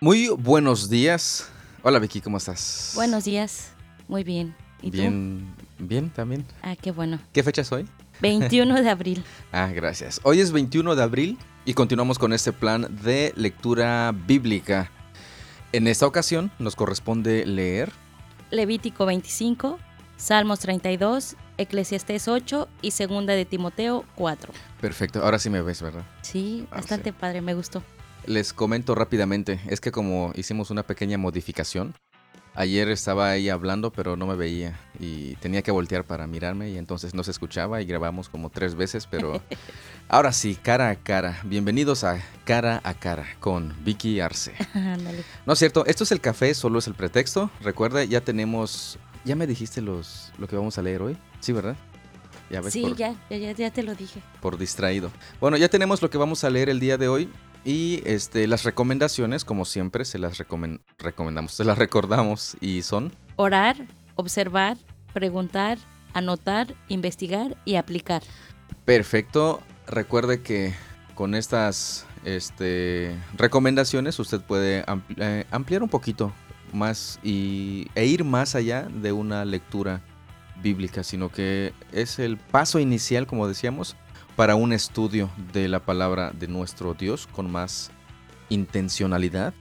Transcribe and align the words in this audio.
Muy 0.00 0.28
buenos 0.28 0.90
días. 0.90 1.48
Hola 1.82 1.98
Vicky, 1.98 2.20
¿cómo 2.20 2.36
estás? 2.38 2.92
Buenos 2.94 3.24
días, 3.24 3.70
muy 4.08 4.24
bien. 4.24 4.54
¿Y 4.82 4.90
bien, 4.90 5.54
bien 5.78 6.10
también. 6.10 6.44
Ah, 6.62 6.76
qué 6.80 6.90
bueno. 6.90 7.18
¿Qué 7.32 7.42
fecha 7.42 7.62
es 7.62 7.72
hoy? 7.72 7.86
21 8.20 8.82
de 8.82 8.90
abril. 8.90 9.24
ah, 9.52 9.68
gracias. 9.74 10.20
Hoy 10.24 10.40
es 10.40 10.52
21 10.52 10.94
de 10.94 11.02
abril 11.02 11.38
y 11.64 11.74
continuamos 11.74 12.18
con 12.18 12.32
este 12.32 12.52
plan 12.52 12.86
de 13.02 13.32
lectura 13.36 14.12
bíblica. 14.26 14.90
En 15.72 15.86
esta 15.88 16.06
ocasión 16.06 16.50
nos 16.58 16.76
corresponde 16.76 17.44
leer 17.46 17.90
Levítico 18.50 19.06
25, 19.06 19.78
Salmos 20.16 20.60
32, 20.60 21.34
Eclesiastés 21.56 22.28
8 22.28 22.68
y 22.82 22.90
Segunda 22.92 23.32
de 23.32 23.44
Timoteo 23.46 24.04
4. 24.16 24.52
Perfecto, 24.80 25.24
ahora 25.24 25.38
sí 25.38 25.50
me 25.50 25.62
ves, 25.62 25.82
¿verdad? 25.82 26.04
Sí, 26.22 26.66
Ah, 26.70 26.76
bastante 26.76 27.10
sí. 27.10 27.16
padre, 27.18 27.40
me 27.40 27.54
gustó. 27.54 27.82
Les 28.26 28.52
comento 28.54 28.94
rápidamente, 28.94 29.60
es 29.68 29.80
que 29.80 29.92
como 29.92 30.32
hicimos 30.34 30.70
una 30.70 30.82
pequeña 30.82 31.18
modificación, 31.18 31.94
ayer 32.54 32.88
estaba 32.88 33.28
ahí 33.30 33.48
hablando 33.50 33.92
pero 33.92 34.16
no 34.16 34.26
me 34.26 34.34
veía 34.34 34.78
y 34.98 35.34
tenía 35.36 35.60
que 35.62 35.70
voltear 35.70 36.04
para 36.04 36.26
mirarme 36.26 36.70
y 36.70 36.78
entonces 36.78 37.12
no 37.14 37.22
se 37.22 37.32
escuchaba 37.32 37.82
y 37.82 37.84
grabamos 37.84 38.30
como 38.30 38.48
tres 38.48 38.76
veces, 38.76 39.06
pero 39.06 39.42
ahora 40.08 40.32
sí, 40.32 40.54
cara 40.54 40.88
a 40.88 40.96
cara. 40.96 41.38
Bienvenidos 41.44 42.02
a 42.02 42.22
Cara 42.44 42.80
a 42.84 42.94
Cara 42.94 43.26
con 43.40 43.74
Vicky 43.84 44.20
Arce. 44.20 44.54
No 45.46 45.52
es 45.52 45.58
cierto, 45.58 45.84
esto 45.84 46.04
es 46.04 46.12
el 46.12 46.20
café, 46.22 46.54
solo 46.54 46.78
es 46.78 46.86
el 46.86 46.94
pretexto. 46.94 47.50
Recuerda, 47.60 48.04
ya 48.04 48.22
tenemos, 48.22 48.98
ya 49.26 49.36
me 49.36 49.46
dijiste 49.46 49.82
los, 49.82 50.32
lo 50.38 50.48
que 50.48 50.56
vamos 50.56 50.78
a 50.78 50.82
leer 50.82 51.02
hoy, 51.02 51.18
sí, 51.40 51.52
¿verdad? 51.52 51.76
Ya 52.50 52.62
ves, 52.62 52.72
Sí, 52.72 52.82
por- 52.82 52.96
ya, 52.96 53.14
ya, 53.28 53.52
ya 53.52 53.70
te 53.70 53.82
lo 53.82 53.94
dije. 53.94 54.22
por 54.40 54.56
distraído. 54.56 55.10
Bueno, 55.40 55.58
ya 55.58 55.68
tenemos 55.68 56.00
lo 56.00 56.08
que 56.08 56.16
vamos 56.16 56.42
a 56.44 56.48
leer 56.50 56.70
el 56.70 56.80
día 56.80 56.96
de 56.96 57.08
hoy 57.08 57.28
y 57.64 58.02
este, 58.04 58.46
las 58.46 58.64
recomendaciones, 58.64 59.44
como 59.44 59.64
siempre, 59.64 60.04
se 60.04 60.18
las 60.18 60.38
recomen- 60.38 60.82
recomendamos, 60.98 61.52
se 61.54 61.64
las 61.64 61.78
recordamos 61.78 62.56
y 62.60 62.82
son 62.82 63.12
Orar, 63.36 63.76
observar, 64.16 64.76
preguntar, 65.12 65.78
anotar, 66.12 66.74
investigar 66.88 67.56
y 67.64 67.76
aplicar. 67.76 68.22
perfecto. 68.84 69.62
Recuerde 69.86 70.42
que 70.42 70.74
con 71.14 71.34
estas 71.34 72.06
este, 72.24 73.22
recomendaciones 73.34 74.18
usted 74.18 74.40
puede 74.40 74.84
ampli- 74.86 75.16
eh, 75.18 75.46
ampliar 75.50 75.82
un 75.82 75.90
poquito 75.90 76.32
más 76.72 77.18
y, 77.22 77.88
e 77.94 78.06
ir 78.06 78.24
más 78.24 78.54
allá 78.54 78.88
de 78.90 79.12
una 79.12 79.44
lectura 79.44 80.02
bíblica, 80.54 81.02
sino 81.04 81.30
que 81.30 81.74
es 81.92 82.18
el 82.18 82.38
paso 82.38 82.78
inicial, 82.78 83.26
como 83.26 83.46
decíamos, 83.48 83.96
para 84.36 84.54
un 84.56 84.72
estudio 84.72 85.30
de 85.52 85.68
la 85.68 85.80
palabra 85.80 86.30
de 86.32 86.48
nuestro 86.48 86.94
Dios 86.94 87.26
con 87.26 87.50
más 87.50 87.90
intencionalidad, 88.48 89.54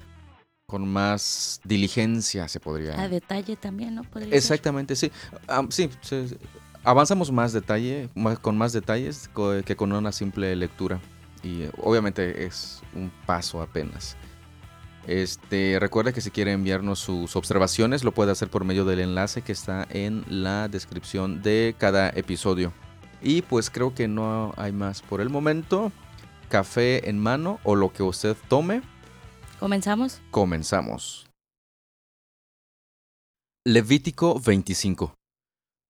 con 0.68 0.88
más 0.88 1.60
diligencia, 1.64 2.48
se 2.48 2.60
podría. 2.60 3.00
A 3.02 3.08
detalle 3.10 3.56
también, 3.56 3.96
¿no? 3.96 4.04
Podría 4.04 4.30
ser. 4.30 4.38
Exactamente, 4.38 4.96
sí. 4.96 5.12
Ah, 5.48 5.64
sí, 5.70 5.90
sí, 6.02 6.28
sí. 6.30 6.38
avanzamos 6.84 7.32
más 7.32 7.54
detalle, 7.54 8.10
más- 8.16 8.40
con 8.40 8.58
más 8.58 8.74
detalles 8.74 9.30
que 9.66 9.76
con 9.76 9.92
una 9.92 10.12
simple 10.12 10.56
lectura. 10.56 11.00
Y 11.44 11.64
eh, 11.64 11.72
obviamente 11.82 12.46
es 12.46 12.82
un 12.96 13.12
paso 13.26 13.62
apenas. 13.62 14.16
Este, 15.06 15.78
recuerda 15.82 16.14
que 16.14 16.22
si 16.22 16.32
quiere 16.32 16.54
enviarnos 16.54 17.00
sus 17.00 17.36
observaciones, 17.36 18.06
lo 18.06 18.14
puede 18.14 18.32
hacer 18.32 18.48
por 18.50 18.64
medio 18.64 18.86
del 18.86 19.02
enlace 19.02 19.42
que 19.42 19.52
está 19.52 19.86
en 19.90 20.24
la 20.30 20.70
descripción 20.70 21.42
de 21.42 21.76
cada 21.78 22.10
episodio. 22.10 22.72
Y 23.24 23.42
pues 23.42 23.70
creo 23.70 23.96
que 23.96 24.08
no 24.08 24.54
hay 24.58 24.74
más 24.74 25.02
por 25.02 25.22
el 25.22 25.30
momento. 25.30 25.92
Café 26.50 27.10
en 27.10 27.18
mano 27.18 27.60
o 27.64 27.76
lo 27.76 27.94
que 27.94 28.04
usted 28.04 28.36
tome. 28.50 28.82
¿Comenzamos? 29.60 30.22
Comenzamos. 30.30 31.30
Levítico 33.66 34.40
25. 34.40 35.16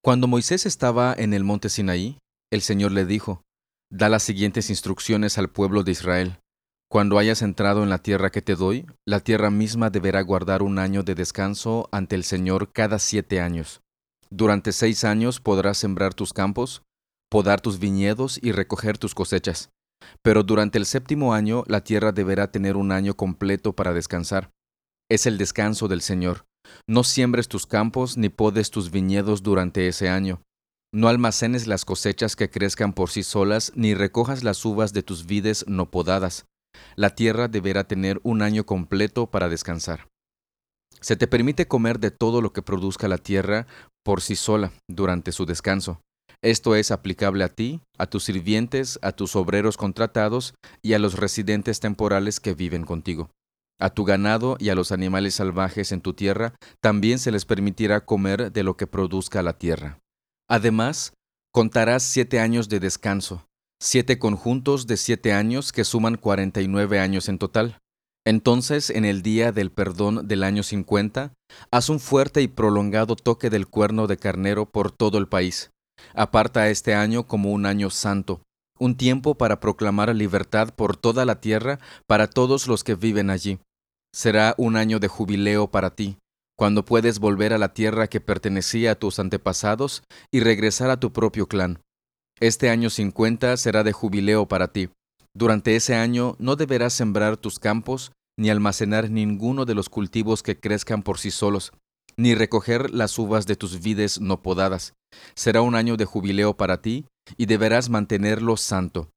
Cuando 0.04 0.28
Moisés 0.28 0.68
estaba 0.68 1.16
en 1.18 1.34
el 1.34 1.44
monte 1.44 1.70
Sinaí, 1.70 2.20
el 2.52 2.62
Señor 2.62 2.92
le 2.92 3.06
dijo, 3.06 3.42
Da 3.90 4.10
las 4.10 4.22
siguientes 4.22 4.70
instrucciones 4.70 5.38
al 5.40 5.50
pueblo 5.50 5.84
de 5.84 5.92
Israel. 5.92 6.40
Cuando 6.88 7.18
hayas 7.18 7.42
entrado 7.42 7.82
en 7.82 7.90
la 7.90 7.98
tierra 7.98 8.30
que 8.30 8.44
te 8.44 8.56
doy, 8.56 8.86
la 9.08 9.22
tierra 9.22 9.50
misma 9.50 9.90
deberá 9.90 10.22
guardar 10.22 10.62
un 10.62 10.78
año 10.78 11.02
de 11.02 11.16
descanso 11.16 11.90
ante 11.92 12.16
el 12.16 12.24
Señor 12.24 12.72
cada 12.72 13.00
siete 13.00 13.42
años. 13.42 13.82
Durante 14.30 14.72
seis 14.72 15.04
años 15.04 15.40
podrás 15.40 15.80
sembrar 15.80 16.14
tus 16.14 16.34
campos, 16.34 16.84
podar 17.34 17.62
tus 17.62 17.80
viñedos 17.80 18.40
y 18.44 18.52
recoger 18.52 19.00
tus 19.00 19.16
cosechas. 19.16 19.72
Pero 20.22 20.44
durante 20.44 20.78
el 20.78 20.86
séptimo 20.86 21.34
año 21.34 21.64
la 21.66 21.84
tierra 21.84 22.12
deberá 22.12 22.52
tener 22.52 22.78
un 22.78 22.92
año 22.92 23.16
completo 23.16 23.74
para 23.74 23.92
descansar. 23.92 24.52
Es 25.10 25.26
el 25.26 25.40
descanso 25.40 25.88
del 25.88 26.02
Señor. 26.02 26.46
No 26.88 27.04
siembres 27.04 27.48
tus 27.48 27.66
campos 27.66 28.18
ni 28.18 28.30
podes 28.30 28.70
tus 28.70 28.92
viñedos 28.92 29.42
durante 29.42 29.88
ese 29.88 30.10
año. 30.10 30.44
No 30.94 31.08
almacenes 31.08 31.66
las 31.66 31.86
cosechas 31.86 32.36
que 32.36 32.52
crezcan 32.52 32.94
por 32.94 33.10
sí 33.10 33.24
solas, 33.24 33.72
ni 33.74 33.96
recojas 33.96 34.44
las 34.44 34.64
uvas 34.64 34.94
de 34.94 35.02
tus 35.02 35.26
vides 35.26 35.66
no 35.68 35.90
podadas. 35.90 36.46
La 36.96 37.16
tierra 37.16 37.48
deberá 37.48 37.84
tener 37.86 38.20
un 38.22 38.44
año 38.44 38.68
completo 38.68 39.26
para 39.26 39.50
descansar. 39.50 40.08
Se 41.02 41.16
te 41.16 41.26
permite 41.26 41.68
comer 41.68 42.00
de 42.00 42.12
todo 42.12 42.44
lo 42.44 42.54
que 42.54 42.62
produzca 42.62 43.08
la 43.08 43.18
tierra 43.18 43.66
por 44.04 44.22
sí 44.22 44.36
sola 44.36 44.72
durante 44.88 45.32
su 45.32 45.48
descanso. 45.48 46.00
Esto 46.44 46.76
es 46.76 46.92
aplicable 46.92 47.46
a 47.46 47.50
ti, 47.50 47.80
a 47.98 48.06
tus 48.06 48.26
sirvientes, 48.26 49.00
a 49.02 49.14
tus 49.14 49.38
obreros 49.38 49.78
contratados 49.78 50.56
y 50.82 50.92
a 50.92 51.00
los 51.00 51.18
residentes 51.18 51.80
temporales 51.80 52.42
que 52.42 52.54
viven 52.54 52.84
contigo. 52.84 53.30
A 53.80 53.92
tu 53.92 54.04
ganado 54.04 54.58
y 54.60 54.68
a 54.68 54.76
los 54.76 54.92
animales 54.92 55.36
salvajes 55.36 55.94
en 55.94 56.02
tu 56.02 56.14
tierra 56.14 56.54
también 56.82 57.18
se 57.18 57.32
les 57.32 57.46
permitirá 57.46 58.06
comer 58.06 58.52
de 58.52 58.64
lo 58.64 58.76
que 58.76 58.88
produzca 58.88 59.42
la 59.42 59.58
tierra. 59.58 60.00
Además, 60.50 61.14
contarás 61.54 62.04
siete 62.04 62.42
años 62.42 62.68
de 62.68 62.82
descanso, 62.82 63.46
siete 63.82 64.20
conjuntos 64.20 64.86
de 64.86 64.98
siete 64.98 65.32
años 65.32 65.72
que 65.72 65.86
suman 65.86 66.18
cuarenta 66.18 66.62
y 66.62 66.68
nueve 66.68 67.00
años 67.00 67.30
en 67.30 67.40
total. 67.40 67.78
Entonces, 68.26 68.90
en 68.90 69.06
el 69.06 69.22
día 69.22 69.54
del 69.54 69.72
perdón 69.72 70.28
del 70.28 70.44
año 70.44 70.64
cincuenta, 70.64 71.34
haz 71.72 71.88
un 71.88 72.02
fuerte 72.02 72.42
y 72.42 72.50
prolongado 72.50 73.16
toque 73.16 73.50
del 73.50 73.68
cuerno 73.68 74.08
de 74.08 74.18
carnero 74.18 74.66
por 74.66 74.92
todo 74.92 75.18
el 75.18 75.28
país. 75.30 75.72
Aparta 76.14 76.70
este 76.70 76.94
año 76.94 77.28
como 77.28 77.52
un 77.52 77.66
año 77.66 77.90
santo, 77.90 78.42
un 78.80 78.96
tiempo 78.96 79.36
para 79.36 79.60
proclamar 79.60 80.14
libertad 80.16 80.74
por 80.76 80.98
toda 80.98 81.26
la 81.26 81.40
tierra 81.40 81.80
para 82.08 82.28
todos 82.28 82.68
los 82.68 82.84
que 82.84 82.96
viven 82.96 83.30
allí. 83.30 83.60
Será 84.14 84.56
un 84.58 84.76
año 84.76 85.00
de 85.00 85.08
jubileo 85.08 85.72
para 85.72 85.96
ti, 85.96 86.18
cuando 86.58 86.86
puedes 86.86 87.20
volver 87.20 87.54
a 87.54 87.58
la 87.58 87.74
tierra 87.74 88.08
que 88.08 88.22
pertenecía 88.22 88.92
a 88.92 88.96
tus 88.96 89.20
antepasados 89.20 90.04
y 90.32 90.42
regresar 90.42 90.90
a 90.90 91.00
tu 91.00 91.12
propio 91.12 91.48
clan. 91.48 91.80
Este 92.40 92.70
año 92.70 92.90
50 92.90 93.58
será 93.58 93.84
de 93.84 93.92
jubileo 93.92 94.48
para 94.48 94.68
ti. 94.68 94.90
Durante 95.36 95.76
ese 95.76 95.96
año 95.96 96.36
no 96.40 96.56
deberás 96.56 96.94
sembrar 96.94 97.38
tus 97.38 97.58
campos, 97.58 98.12
ni 98.38 98.50
almacenar 98.50 99.10
ninguno 99.10 99.66
de 99.66 99.76
los 99.76 99.90
cultivos 99.90 100.44
que 100.44 100.60
crezcan 100.60 101.04
por 101.04 101.20
sí 101.20 101.32
solos, 101.32 101.72
ni 102.18 102.36
recoger 102.36 102.92
las 102.92 103.18
uvas 103.18 103.46
de 103.46 103.56
tus 103.56 103.82
vides 103.82 104.20
no 104.20 104.42
podadas. 104.42 104.94
Será 105.36 105.62
un 105.62 105.76
año 105.76 105.98
de 105.98 106.06
jubileo 106.06 106.56
para 106.56 106.82
ti, 106.82 107.06
y 107.38 107.46
deberás 107.46 107.90
mantenerlo 107.90 108.58
santo. 108.58 109.10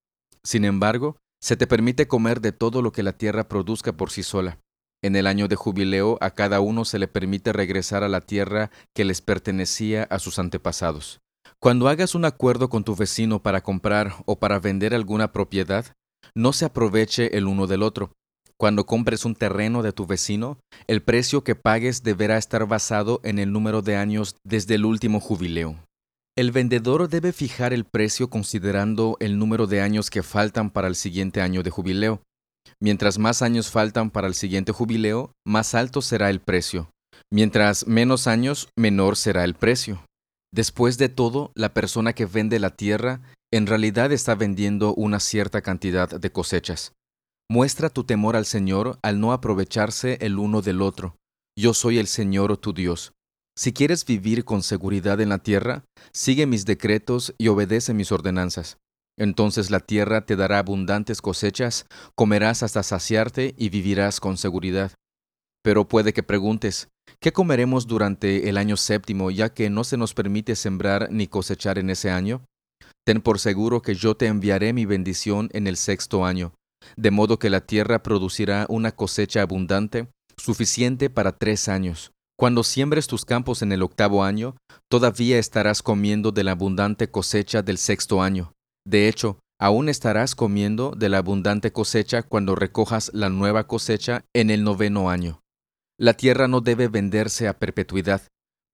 Sin 0.44 0.64
embargo, 0.64 1.16
se 1.40 1.56
te 1.56 1.66
permite 1.66 2.08
comer 2.08 2.40
de 2.40 2.52
todo 2.52 2.82
lo 2.82 2.92
que 2.92 3.02
la 3.02 3.12
tierra 3.12 3.48
produzca 3.48 3.92
por 3.92 4.10
sí 4.10 4.22
sola. 4.22 4.58
En 5.02 5.14
el 5.16 5.26
año 5.26 5.48
de 5.48 5.56
jubileo 5.56 6.18
a 6.20 6.30
cada 6.30 6.60
uno 6.60 6.84
se 6.84 6.98
le 6.98 7.08
permite 7.08 7.52
regresar 7.52 8.02
a 8.02 8.08
la 8.08 8.20
tierra 8.20 8.70
que 8.94 9.04
les 9.04 9.20
pertenecía 9.20 10.04
a 10.04 10.18
sus 10.18 10.38
antepasados. 10.38 11.20
Cuando 11.60 11.88
hagas 11.88 12.14
un 12.14 12.24
acuerdo 12.24 12.68
con 12.68 12.84
tu 12.84 12.96
vecino 12.96 13.42
para 13.42 13.62
comprar 13.62 14.14
o 14.24 14.38
para 14.38 14.58
vender 14.58 14.94
alguna 14.94 15.32
propiedad, 15.32 15.86
no 16.34 16.52
se 16.52 16.64
aproveche 16.64 17.36
el 17.36 17.46
uno 17.46 17.66
del 17.66 17.82
otro. 17.82 18.12
Cuando 18.58 18.86
compres 18.86 19.26
un 19.26 19.34
terreno 19.34 19.82
de 19.82 19.92
tu 19.92 20.06
vecino, 20.06 20.58
el 20.86 21.02
precio 21.02 21.44
que 21.44 21.54
pagues 21.54 22.02
deberá 22.02 22.38
estar 22.38 22.66
basado 22.66 23.20
en 23.22 23.38
el 23.38 23.52
número 23.52 23.82
de 23.82 23.96
años 23.96 24.36
desde 24.44 24.76
el 24.76 24.86
último 24.86 25.20
jubileo. 25.20 25.76
El 26.38 26.52
vendedor 26.52 27.08
debe 27.08 27.32
fijar 27.32 27.72
el 27.74 27.84
precio 27.84 28.28
considerando 28.28 29.16
el 29.20 29.38
número 29.38 29.66
de 29.66 29.82
años 29.82 30.08
que 30.08 30.22
faltan 30.22 30.70
para 30.70 30.88
el 30.88 30.94
siguiente 30.94 31.42
año 31.42 31.62
de 31.62 31.70
jubileo. 31.70 32.22
Mientras 32.80 33.18
más 33.18 33.42
años 33.42 33.70
faltan 33.70 34.10
para 34.10 34.26
el 34.26 34.34
siguiente 34.34 34.72
jubileo, 34.72 35.32
más 35.46 35.74
alto 35.74 36.00
será 36.00 36.30
el 36.30 36.40
precio. 36.40 36.90
Mientras 37.30 37.86
menos 37.86 38.26
años, 38.26 38.68
menor 38.76 39.16
será 39.16 39.44
el 39.44 39.54
precio. 39.54 40.04
Después 40.52 40.96
de 40.96 41.08
todo, 41.08 41.52
la 41.54 41.74
persona 41.74 42.14
que 42.14 42.24
vende 42.24 42.58
la 42.58 42.70
tierra 42.70 43.20
en 43.52 43.66
realidad 43.66 44.12
está 44.12 44.34
vendiendo 44.34 44.94
una 44.94 45.20
cierta 45.20 45.62
cantidad 45.62 46.08
de 46.08 46.32
cosechas. 46.32 46.92
Muestra 47.48 47.90
tu 47.90 48.02
temor 48.02 48.34
al 48.34 48.44
Señor 48.44 48.98
al 49.02 49.20
no 49.20 49.32
aprovecharse 49.32 50.18
el 50.20 50.36
uno 50.36 50.62
del 50.62 50.82
otro. 50.82 51.16
Yo 51.56 51.74
soy 51.74 51.98
el 51.98 52.08
Señor 52.08 52.56
tu 52.56 52.72
Dios. 52.72 53.12
Si 53.56 53.72
quieres 53.72 54.04
vivir 54.04 54.44
con 54.44 54.64
seguridad 54.64 55.20
en 55.20 55.28
la 55.28 55.38
tierra, 55.38 55.84
sigue 56.12 56.46
mis 56.46 56.66
decretos 56.66 57.34
y 57.38 57.46
obedece 57.46 57.94
mis 57.94 58.10
ordenanzas. 58.10 58.78
Entonces 59.16 59.70
la 59.70 59.78
tierra 59.78 60.26
te 60.26 60.34
dará 60.34 60.58
abundantes 60.58 61.22
cosechas, 61.22 61.86
comerás 62.16 62.64
hasta 62.64 62.82
saciarte 62.82 63.54
y 63.56 63.68
vivirás 63.68 64.18
con 64.18 64.36
seguridad. 64.36 64.90
Pero 65.62 65.86
puede 65.86 66.12
que 66.12 66.24
preguntes, 66.24 66.88
¿qué 67.20 67.32
comeremos 67.32 67.86
durante 67.86 68.48
el 68.48 68.58
año 68.58 68.76
séptimo, 68.76 69.30
ya 69.30 69.54
que 69.54 69.70
no 69.70 69.84
se 69.84 69.96
nos 69.96 70.14
permite 70.14 70.56
sembrar 70.56 71.12
ni 71.12 71.28
cosechar 71.28 71.78
en 71.78 71.90
ese 71.90 72.10
año? 72.10 72.44
Ten 73.06 73.22
por 73.22 73.38
seguro 73.38 73.82
que 73.82 73.94
yo 73.94 74.16
te 74.16 74.26
enviaré 74.26 74.72
mi 74.72 74.84
bendición 74.84 75.48
en 75.52 75.68
el 75.68 75.76
sexto 75.76 76.26
año, 76.26 76.52
de 76.96 77.10
modo 77.10 77.38
que 77.38 77.50
la 77.50 77.60
tierra 77.60 78.02
producirá 78.02 78.66
una 78.68 78.92
cosecha 78.92 79.42
abundante, 79.42 80.08
suficiente 80.36 81.10
para 81.10 81.32
tres 81.32 81.68
años. 81.68 82.12
Cuando 82.38 82.64
siembres 82.64 83.06
tus 83.06 83.24
campos 83.24 83.62
en 83.62 83.72
el 83.72 83.82
octavo 83.82 84.22
año, 84.22 84.56
todavía 84.90 85.38
estarás 85.38 85.82
comiendo 85.82 86.32
de 86.32 86.44
la 86.44 86.52
abundante 86.52 87.10
cosecha 87.10 87.62
del 87.62 87.78
sexto 87.78 88.22
año. 88.22 88.52
De 88.86 89.08
hecho, 89.08 89.38
aún 89.58 89.88
estarás 89.88 90.34
comiendo 90.34 90.92
de 90.96 91.08
la 91.08 91.18
abundante 91.18 91.72
cosecha 91.72 92.22
cuando 92.22 92.54
recojas 92.54 93.10
la 93.14 93.30
nueva 93.30 93.66
cosecha 93.66 94.24
en 94.34 94.50
el 94.50 94.64
noveno 94.64 95.08
año. 95.08 95.40
La 95.98 96.12
tierra 96.12 96.46
no 96.46 96.60
debe 96.60 96.88
venderse 96.88 97.48
a 97.48 97.58
perpetuidad, 97.58 98.20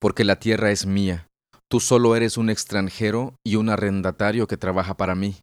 porque 0.01 0.25
la 0.25 0.41
tierra 0.41 0.73
es 0.73 0.85
mía. 0.85 1.29
Tú 1.69 1.79
solo 1.79 2.17
eres 2.17 2.37
un 2.37 2.51
extranjero 2.51 3.37
y 3.47 3.55
un 3.55 3.69
arrendatario 3.69 4.49
que 4.49 4.57
trabaja 4.57 4.97
para 4.97 5.15
mí. 5.15 5.37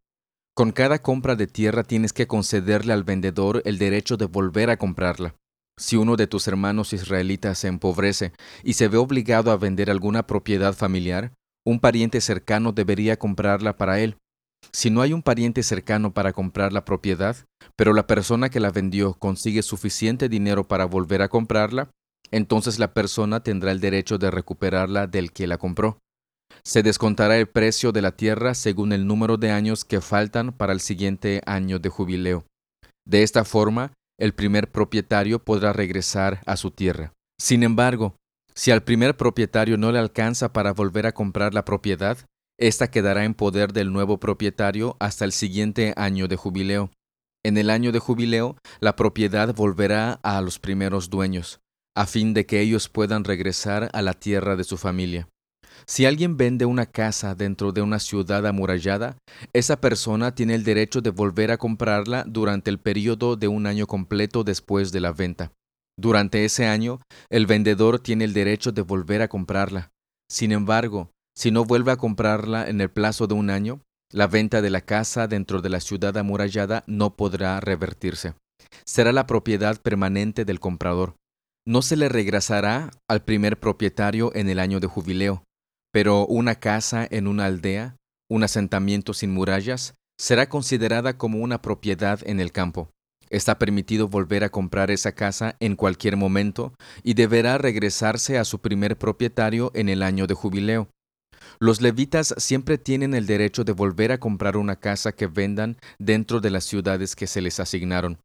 Con 0.60 0.74
cada 0.74 1.02
compra 1.02 1.38
de 1.38 1.48
tierra 1.48 1.86
tienes 1.86 2.12
que 2.12 2.28
concederle 2.28 2.92
al 2.92 3.06
vendedor 3.06 3.62
el 3.64 3.78
derecho 3.78 4.18
de 4.18 4.26
volver 4.26 4.70
a 4.70 4.76
comprarla. 4.76 5.34
Si 5.80 5.96
uno 5.96 6.18
de 6.18 6.28
tus 6.28 6.50
hermanos 6.50 6.92
israelitas 6.92 7.60
se 7.60 7.70
empobrece 7.70 8.34
y 8.62 8.74
se 8.74 8.90
ve 8.90 8.98
obligado 8.98 9.52
a 9.52 9.56
vender 9.56 9.90
alguna 9.90 10.28
propiedad 10.28 10.74
familiar, 10.74 11.32
un 11.66 11.80
pariente 11.80 12.20
cercano 12.20 12.74
debería 12.74 13.18
comprarla 13.18 13.78
para 13.78 14.02
él. 14.02 14.18
Si 14.74 14.90
no 14.90 15.02
hay 15.02 15.14
un 15.14 15.24
pariente 15.24 15.64
cercano 15.64 16.14
para 16.14 16.34
comprar 16.34 16.74
la 16.74 16.84
propiedad, 16.84 17.38
pero 17.78 17.94
la 17.94 18.06
persona 18.06 18.50
que 18.50 18.60
la 18.60 18.72
vendió 18.72 19.14
consigue 19.14 19.62
suficiente 19.62 20.28
dinero 20.28 20.68
para 20.68 20.84
volver 20.84 21.22
a 21.22 21.30
comprarla, 21.30 21.90
entonces 22.32 22.80
la 22.80 22.94
persona 22.94 23.44
tendrá 23.44 23.72
el 23.72 23.80
derecho 23.80 24.18
de 24.18 24.30
recuperarla 24.30 25.08
del 25.08 25.32
que 25.32 25.48
la 25.48 25.58
compró. 25.58 26.00
Se 26.64 26.84
descontará 26.84 27.38
el 27.38 27.48
precio 27.48 27.92
de 27.92 28.02
la 28.02 28.12
tierra 28.12 28.54
según 28.54 28.94
el 28.94 29.08
número 29.08 29.38
de 29.38 29.52
años 29.52 29.86
que 29.86 30.02
faltan 30.02 30.52
para 30.52 30.74
el 30.74 30.80
siguiente 30.80 31.42
año 31.46 31.80
de 31.80 31.90
jubileo. 31.90 32.46
De 33.06 33.24
esta 33.24 33.46
forma, 33.46 33.94
el 34.20 34.34
primer 34.34 34.72
propietario 34.72 35.40
podrá 35.40 35.74
regresar 35.74 36.42
a 36.46 36.58
su 36.58 36.72
tierra. 36.72 37.14
Sin 37.40 37.64
embargo, 37.64 38.16
si 38.54 38.72
al 38.72 38.84
primer 38.84 39.16
propietario 39.16 39.78
no 39.78 39.92
le 39.92 40.00
alcanza 40.00 40.52
para 40.52 40.74
volver 40.74 41.08
a 41.08 41.14
comprar 41.14 41.54
la 41.54 41.64
propiedad, 41.64 42.18
ésta 42.60 42.92
quedará 42.92 43.24
en 43.24 43.34
poder 43.34 43.72
del 43.72 43.94
nuevo 43.94 44.20
propietario 44.20 44.98
hasta 45.00 45.24
el 45.24 45.32
siguiente 45.32 45.94
año 45.96 46.28
de 46.28 46.36
jubileo. 46.36 46.92
En 47.46 47.58
el 47.58 47.70
año 47.70 47.94
de 47.94 48.00
jubileo, 48.00 48.58
la 48.82 48.98
propiedad 48.98 49.56
volverá 49.56 50.20
a 50.24 50.42
los 50.42 50.60
primeros 50.60 51.10
dueños, 51.10 51.62
a 51.96 52.06
fin 52.06 52.34
de 52.34 52.46
que 52.46 52.60
ellos 52.60 52.90
puedan 52.90 53.24
regresar 53.24 53.90
a 53.94 54.02
la 54.02 54.14
tierra 54.14 54.58
de 54.58 54.66
su 54.66 54.78
familia. 54.78 55.30
Si 55.86 56.06
alguien 56.06 56.38
vende 56.38 56.66
una 56.66 56.86
casa 56.86 57.36
dentro 57.36 57.72
de 57.72 57.82
una 57.82 58.00
ciudad 58.00 58.46
amurallada, 58.46 59.18
esa 59.54 59.82
persona 59.82 60.36
tiene 60.36 60.56
el 60.56 60.64
derecho 60.64 61.02
de 61.02 61.10
volver 61.10 61.52
a 61.52 61.58
comprarla 61.58 62.24
durante 62.28 62.70
el 62.70 62.80
periodo 62.80 63.36
de 63.36 63.48
un 63.48 63.66
año 63.66 63.88
completo 63.88 64.44
después 64.44 64.92
de 64.92 65.00
la 65.00 65.12
venta. 65.12 65.52
Durante 65.98 66.46
ese 66.46 66.66
año, 66.66 67.02
el 67.30 67.46
vendedor 67.46 68.00
tiene 68.00 68.24
el 68.26 68.34
derecho 68.34 68.72
de 68.72 68.82
volver 68.82 69.22
a 69.22 69.28
comprarla. 69.28 69.90
Sin 70.32 70.52
embargo, 70.52 71.12
si 71.36 71.52
no 71.52 71.66
vuelve 71.66 71.92
a 71.92 71.98
comprarla 71.98 72.68
en 72.68 72.82
el 72.82 72.90
plazo 72.90 73.28
de 73.28 73.34
un 73.34 73.50
año, 73.50 73.82
la 74.12 74.28
venta 74.28 74.62
de 74.62 74.70
la 74.70 74.82
casa 74.82 75.28
dentro 75.28 75.62
de 75.62 75.70
la 75.70 75.80
ciudad 75.80 76.18
amurallada 76.18 76.84
no 76.88 77.16
podrá 77.16 77.60
revertirse. 77.60 78.34
Será 78.86 79.12
la 79.12 79.28
propiedad 79.28 79.80
permanente 79.82 80.46
del 80.46 80.60
comprador. 80.60 81.16
No 81.68 81.82
se 81.82 81.96
le 81.96 82.10
regresará 82.10 82.92
al 83.08 83.24
primer 83.24 83.60
propietario 83.60 84.32
en 84.34 84.50
el 84.50 84.60
año 84.60 84.80
de 84.80 84.88
jubileo, 84.88 85.44
pero 85.92 86.26
una 86.28 86.56
casa 86.56 87.08
en 87.10 87.28
una 87.28 87.46
aldea, 87.46 87.96
un 88.30 88.44
asentamiento 88.44 89.14
sin 89.14 89.32
murallas, 89.32 89.96
será 90.20 90.50
considerada 90.50 91.18
como 91.18 91.40
una 91.40 91.62
propiedad 91.62 92.20
en 92.26 92.40
el 92.40 92.52
campo. 92.52 92.90
Está 93.30 93.60
permitido 93.60 94.08
volver 94.08 94.44
a 94.44 94.50
comprar 94.50 94.92
esa 94.92 95.12
casa 95.14 95.56
en 95.60 95.76
cualquier 95.76 96.18
momento 96.18 96.74
y 97.04 97.14
deberá 97.14 97.58
regresarse 97.58 98.38
a 98.38 98.44
su 98.44 98.60
primer 98.60 98.98
propietario 98.98 99.72
en 99.76 99.88
el 99.88 100.02
año 100.02 100.26
de 100.28 100.34
jubileo. 100.34 100.90
Los 101.60 101.82
levitas 101.82 102.34
siempre 102.38 102.78
tienen 102.78 103.14
el 103.14 103.28
derecho 103.28 103.64
de 103.64 103.72
volver 103.72 104.12
a 104.12 104.20
comprar 104.20 104.58
una 104.58 104.78
casa 104.78 105.12
que 105.12 105.28
vendan 105.28 105.78
dentro 106.00 106.40
de 106.40 106.50
las 106.50 106.64
ciudades 106.64 107.16
que 107.16 107.28
se 107.28 107.42
les 107.42 107.60
asignaron. 107.60 108.20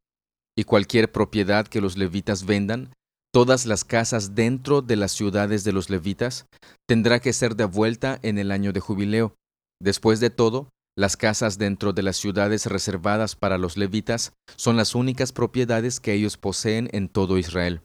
Y 0.57 0.63
cualquier 0.63 1.11
propiedad 1.11 1.67
que 1.67 1.81
los 1.81 1.97
levitas 1.97 2.45
vendan 2.45 2.93
todas 3.35 3.65
las 3.65 3.83
casas 3.83 4.33
dentro 4.33 4.81
de 4.81 4.95
las 4.95 5.11
ciudades 5.11 5.65
de 5.65 5.73
los 5.73 5.89
levitas, 5.89 6.47
tendrá 6.87 7.19
que 7.19 7.33
ser 7.33 7.57
devuelta 7.57 8.17
en 8.21 8.37
el 8.37 8.49
año 8.49 8.71
de 8.71 8.79
jubileo. 8.79 9.35
Después 9.77 10.21
de 10.21 10.29
todo, 10.29 10.69
las 10.97 11.17
casas 11.17 11.57
dentro 11.57 11.91
de 11.91 12.01
las 12.01 12.15
ciudades 12.15 12.65
reservadas 12.65 13.35
para 13.35 13.57
los 13.57 13.75
levitas 13.75 14.31
son 14.55 14.77
las 14.77 14.95
únicas 14.95 15.33
propiedades 15.33 15.99
que 15.99 16.13
ellos 16.13 16.37
poseen 16.37 16.87
en 16.93 17.09
todo 17.09 17.37
Israel. 17.37 17.81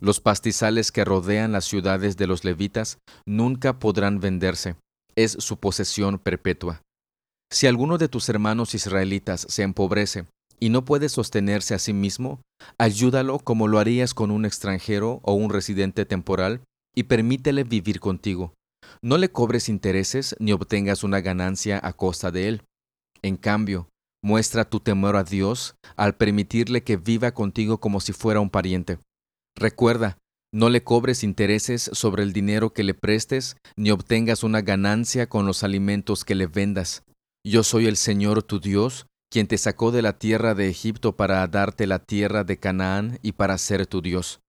Los 0.00 0.18
pastizales 0.18 0.90
que 0.90 1.04
rodean 1.04 1.52
las 1.52 1.66
ciudades 1.66 2.16
de 2.16 2.26
los 2.26 2.42
levitas 2.42 2.98
nunca 3.24 3.78
podrán 3.78 4.18
venderse, 4.18 4.74
es 5.14 5.30
su 5.38 5.60
posesión 5.60 6.18
perpetua. 6.18 6.82
Si 7.52 7.68
alguno 7.68 7.98
de 7.98 8.08
tus 8.08 8.28
hermanos 8.28 8.74
israelitas 8.74 9.46
se 9.48 9.62
empobrece 9.62 10.24
y 10.60 10.70
no 10.70 10.84
puede 10.84 11.08
sostenerse 11.08 11.74
a 11.74 11.78
sí 11.78 11.92
mismo, 11.92 12.40
ayúdalo 12.78 13.38
como 13.38 13.68
lo 13.68 13.78
harías 13.78 14.14
con 14.14 14.30
un 14.30 14.44
extranjero 14.44 15.20
o 15.22 15.34
un 15.34 15.50
residente 15.50 16.04
temporal 16.04 16.62
y 16.94 17.04
permítele 17.04 17.64
vivir 17.64 18.00
contigo. 18.00 18.54
No 19.02 19.18
le 19.18 19.30
cobres 19.30 19.68
intereses 19.68 20.34
ni 20.38 20.52
obtengas 20.52 21.04
una 21.04 21.20
ganancia 21.20 21.80
a 21.82 21.92
costa 21.92 22.30
de 22.30 22.48
él. 22.48 22.62
En 23.22 23.36
cambio, 23.36 23.88
muestra 24.22 24.64
tu 24.64 24.80
temor 24.80 25.16
a 25.16 25.24
Dios 25.24 25.76
al 25.96 26.16
permitirle 26.16 26.82
que 26.82 26.96
viva 26.96 27.32
contigo 27.32 27.78
como 27.78 28.00
si 28.00 28.12
fuera 28.12 28.40
un 28.40 28.50
pariente. 28.50 28.98
Recuerda, 29.56 30.18
no 30.52 30.70
le 30.70 30.82
cobres 30.82 31.24
intereses 31.24 31.90
sobre 31.92 32.22
el 32.22 32.32
dinero 32.32 32.72
que 32.72 32.82
le 32.82 32.94
prestes, 32.94 33.56
ni 33.76 33.90
obtengas 33.90 34.42
una 34.42 34.62
ganancia 34.62 35.28
con 35.28 35.46
los 35.46 35.62
alimentos 35.62 36.24
que 36.24 36.34
le 36.34 36.46
vendas. 36.46 37.02
Yo 37.46 37.62
soy 37.62 37.86
el 37.86 37.96
Señor 37.96 38.42
tu 38.42 38.58
Dios, 38.58 39.06
quien 39.30 39.46
te 39.46 39.58
sacó 39.58 39.90
de 39.90 40.02
la 40.02 40.18
tierra 40.18 40.54
de 40.54 40.68
Egipto 40.68 41.16
para 41.16 41.46
darte 41.46 41.86
la 41.86 41.98
tierra 41.98 42.44
de 42.44 42.56
Canaán 42.56 43.18
y 43.22 43.32
para 43.32 43.58
ser 43.58 43.86
tu 43.86 44.00
Dios. 44.00 44.40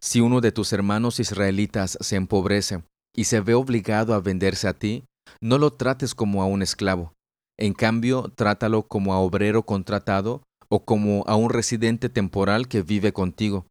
Si 0.00 0.20
uno 0.20 0.40
de 0.40 0.52
tus 0.52 0.72
hermanos 0.72 1.20
israelitas 1.20 1.96
se 2.00 2.16
empobrece 2.16 2.82
y 3.16 3.24
se 3.24 3.40
ve 3.40 3.54
obligado 3.54 4.14
a 4.14 4.20
venderse 4.20 4.68
a 4.68 4.74
ti, 4.74 5.04
no 5.40 5.58
lo 5.58 5.72
trates 5.72 6.14
como 6.14 6.42
a 6.42 6.46
un 6.46 6.62
esclavo. 6.62 7.12
En 7.58 7.72
cambio, 7.74 8.32
trátalo 8.34 8.86
como 8.86 9.14
a 9.14 9.18
obrero 9.18 9.64
contratado 9.64 10.42
o 10.68 10.84
como 10.84 11.24
a 11.26 11.34
un 11.34 11.50
residente 11.50 12.08
temporal 12.08 12.68
que 12.68 12.82
vive 12.82 13.12
contigo, 13.12 13.66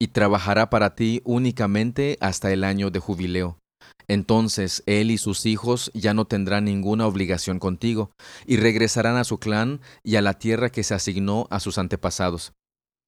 y 0.00 0.08
trabajará 0.08 0.68
para 0.68 0.94
ti 0.94 1.22
únicamente 1.24 2.16
hasta 2.20 2.52
el 2.52 2.64
año 2.64 2.90
de 2.90 2.98
jubileo. 2.98 3.59
Entonces 4.08 4.82
él 4.86 5.10
y 5.10 5.18
sus 5.18 5.46
hijos 5.46 5.90
ya 5.94 6.14
no 6.14 6.24
tendrán 6.24 6.64
ninguna 6.64 7.06
obligación 7.06 7.58
contigo, 7.58 8.12
y 8.46 8.56
regresarán 8.56 9.16
a 9.16 9.24
su 9.24 9.38
clan 9.38 9.80
y 10.02 10.16
a 10.16 10.22
la 10.22 10.34
tierra 10.34 10.70
que 10.70 10.82
se 10.82 10.94
asignó 10.94 11.46
a 11.50 11.60
sus 11.60 11.78
antepasados. 11.78 12.52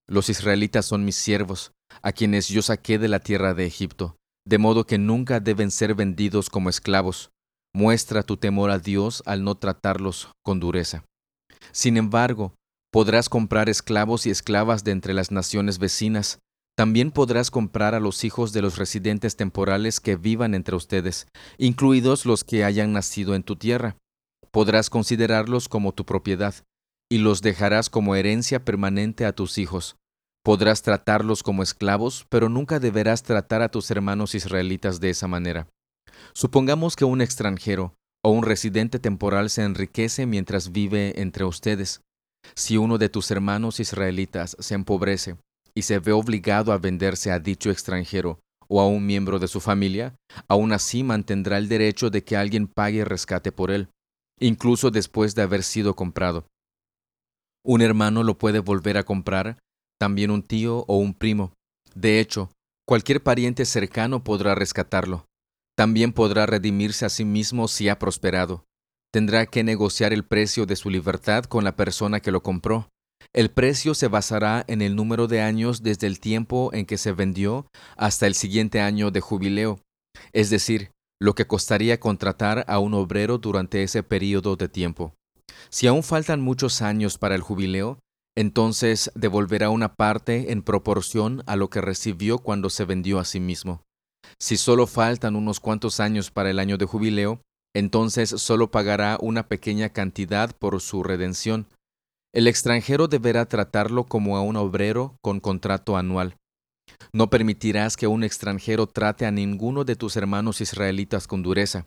Los 0.08 0.28
israelitas 0.28 0.86
son 0.86 1.04
mis 1.04 1.16
siervos, 1.16 1.72
a 2.02 2.12
quienes 2.12 2.48
yo 2.48 2.62
saqué 2.62 2.98
de 2.98 3.08
la 3.08 3.20
tierra 3.20 3.54
de 3.54 3.66
Egipto, 3.66 4.16
de 4.46 4.58
modo 4.58 4.86
que 4.86 4.98
nunca 4.98 5.40
deben 5.40 5.70
ser 5.70 5.94
vendidos 5.94 6.50
como 6.50 6.68
esclavos. 6.68 7.30
Muestra 7.74 8.22
tu 8.22 8.36
temor 8.36 8.70
a 8.70 8.78
Dios 8.78 9.22
al 9.26 9.44
no 9.44 9.54
tratarlos 9.54 10.30
con 10.42 10.60
dureza. 10.60 11.04
Sin 11.70 11.96
embargo, 11.96 12.54
podrás 12.92 13.28
comprar 13.28 13.68
esclavos 13.68 14.26
y 14.26 14.30
esclavas 14.30 14.84
de 14.84 14.90
entre 14.90 15.14
las 15.14 15.30
naciones 15.30 15.78
vecinas, 15.78 16.38
también 16.74 17.10
podrás 17.10 17.50
comprar 17.50 17.94
a 17.94 18.00
los 18.00 18.24
hijos 18.24 18.52
de 18.52 18.62
los 18.62 18.78
residentes 18.78 19.36
temporales 19.36 20.00
que 20.00 20.16
vivan 20.16 20.54
entre 20.54 20.74
ustedes, 20.74 21.26
incluidos 21.58 22.24
los 22.24 22.44
que 22.44 22.64
hayan 22.64 22.92
nacido 22.92 23.34
en 23.34 23.42
tu 23.42 23.56
tierra. 23.56 23.96
Podrás 24.50 24.88
considerarlos 24.88 25.68
como 25.68 25.92
tu 25.92 26.06
propiedad, 26.06 26.54
y 27.10 27.18
los 27.18 27.42
dejarás 27.42 27.90
como 27.90 28.14
herencia 28.14 28.64
permanente 28.64 29.26
a 29.26 29.34
tus 29.34 29.58
hijos. 29.58 29.96
Podrás 30.42 30.82
tratarlos 30.82 31.42
como 31.42 31.62
esclavos, 31.62 32.26
pero 32.30 32.48
nunca 32.48 32.80
deberás 32.80 33.22
tratar 33.22 33.62
a 33.62 33.68
tus 33.68 33.90
hermanos 33.90 34.34
israelitas 34.34 34.98
de 34.98 35.10
esa 35.10 35.28
manera. 35.28 35.68
Supongamos 36.32 36.96
que 36.96 37.04
un 37.04 37.20
extranjero 37.20 37.94
o 38.24 38.30
un 38.30 38.44
residente 38.44 38.98
temporal 38.98 39.50
se 39.50 39.62
enriquece 39.62 40.24
mientras 40.26 40.72
vive 40.72 41.20
entre 41.20 41.44
ustedes. 41.44 42.00
Si 42.54 42.76
uno 42.76 42.98
de 42.98 43.08
tus 43.08 43.30
hermanos 43.30 43.78
israelitas 43.78 44.56
se 44.58 44.74
empobrece 44.74 45.36
y 45.74 45.82
se 45.82 45.98
ve 45.98 46.12
obligado 46.12 46.72
a 46.72 46.78
venderse 46.78 47.30
a 47.30 47.38
dicho 47.38 47.70
extranjero 47.70 48.40
o 48.68 48.80
a 48.80 48.86
un 48.86 49.04
miembro 49.04 49.38
de 49.38 49.48
su 49.48 49.60
familia, 49.60 50.14
aún 50.48 50.72
así 50.72 51.02
mantendrá 51.02 51.58
el 51.58 51.68
derecho 51.68 52.10
de 52.10 52.24
que 52.24 52.36
alguien 52.36 52.66
pague 52.68 53.04
rescate 53.04 53.52
por 53.52 53.70
él, 53.70 53.88
incluso 54.40 54.90
después 54.90 55.34
de 55.34 55.42
haber 55.42 55.62
sido 55.62 55.94
comprado. 55.94 56.46
Un 57.64 57.80
hermano 57.82 58.22
lo 58.22 58.38
puede 58.38 58.60
volver 58.60 58.96
a 58.96 59.04
comprar, 59.04 59.58
también 59.98 60.30
un 60.30 60.42
tío 60.42 60.84
o 60.88 60.96
un 60.96 61.14
primo, 61.14 61.52
De 61.94 62.20
hecho, 62.20 62.50
cualquier 62.88 63.22
pariente 63.22 63.66
cercano 63.66 64.24
podrá 64.24 64.54
rescatarlo. 64.54 65.26
También 65.76 66.12
podrá 66.12 66.46
redimirse 66.46 67.04
a 67.04 67.08
sí 67.08 67.24
mismo 67.24 67.68
si 67.68 67.88
ha 67.88 67.98
prosperado. 67.98 68.64
Tendrá 69.12 69.46
que 69.46 69.62
negociar 69.62 70.12
el 70.12 70.24
precio 70.24 70.64
de 70.64 70.76
su 70.76 70.88
libertad 70.88 71.44
con 71.44 71.64
la 71.64 71.76
persona 71.76 72.20
que 72.20 72.30
lo 72.30 72.42
compró. 72.42 72.88
El 73.34 73.50
precio 73.50 73.94
se 73.94 74.08
basará 74.08 74.64
en 74.68 74.82
el 74.82 74.94
número 74.94 75.26
de 75.26 75.40
años 75.40 75.82
desde 75.82 76.06
el 76.06 76.20
tiempo 76.20 76.70
en 76.74 76.84
que 76.84 76.98
se 76.98 77.12
vendió 77.12 77.66
hasta 77.96 78.26
el 78.26 78.34
siguiente 78.34 78.80
año 78.80 79.10
de 79.10 79.20
jubileo, 79.20 79.80
es 80.32 80.50
decir, 80.50 80.90
lo 81.18 81.34
que 81.34 81.46
costaría 81.46 81.98
contratar 81.98 82.64
a 82.68 82.78
un 82.78 82.92
obrero 82.92 83.38
durante 83.38 83.82
ese 83.82 84.02
período 84.02 84.56
de 84.56 84.68
tiempo. 84.68 85.14
Si 85.70 85.86
aún 85.86 86.02
faltan 86.02 86.42
muchos 86.42 86.82
años 86.82 87.16
para 87.16 87.34
el 87.34 87.40
jubileo, 87.40 87.98
entonces 88.36 89.10
devolverá 89.14 89.70
una 89.70 89.94
parte 89.94 90.52
en 90.52 90.62
proporción 90.62 91.42
a 91.46 91.56
lo 91.56 91.70
que 91.70 91.80
recibió 91.80 92.38
cuando 92.38 92.70
se 92.70 92.84
vendió 92.84 93.18
a 93.18 93.24
sí 93.24 93.40
mismo. 93.40 93.82
Si 94.38 94.56
solo 94.56 94.86
faltan 94.86 95.36
unos 95.36 95.60
cuantos 95.60 96.00
años 96.00 96.30
para 96.30 96.50
el 96.50 96.58
año 96.58 96.76
de 96.76 96.86
jubileo, 96.86 97.40
entonces 97.74 98.28
solo 98.28 98.70
pagará 98.70 99.16
una 99.20 99.48
pequeña 99.48 99.90
cantidad 99.90 100.54
por 100.56 100.80
su 100.80 101.02
redención. 101.02 101.66
El 102.34 102.46
extranjero 102.46 103.08
deberá 103.08 103.44
tratarlo 103.44 104.04
como 104.04 104.38
a 104.38 104.40
un 104.40 104.56
obrero 104.56 105.16
con 105.20 105.38
contrato 105.38 105.98
anual. 105.98 106.36
No 107.12 107.28
permitirás 107.28 107.96
que 107.96 108.06
un 108.06 108.24
extranjero 108.24 108.86
trate 108.86 109.26
a 109.26 109.30
ninguno 109.30 109.84
de 109.84 109.96
tus 109.96 110.16
hermanos 110.16 110.62
israelitas 110.62 111.26
con 111.26 111.42
dureza. 111.42 111.86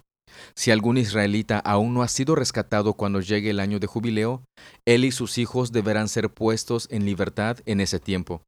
Si 0.55 0.69
algún 0.69 0.97
israelita 0.97 1.57
aún 1.59 1.95
no 1.95 2.03
ha 2.03 2.07
sido 2.07 2.35
rescatado 2.35 2.93
cuando 2.93 3.21
llegue 3.21 3.49
el 3.49 3.59
año 3.59 3.79
de 3.79 3.87
jubileo, 3.87 4.43
él 4.85 5.05
y 5.05 5.11
sus 5.11 5.37
hijos 5.37 5.71
deberán 5.71 6.09
ser 6.09 6.29
puestos 6.29 6.87
en 6.91 7.05
libertad 7.05 7.57
en 7.65 7.79
ese 7.79 7.99
tiempo. 7.99 8.43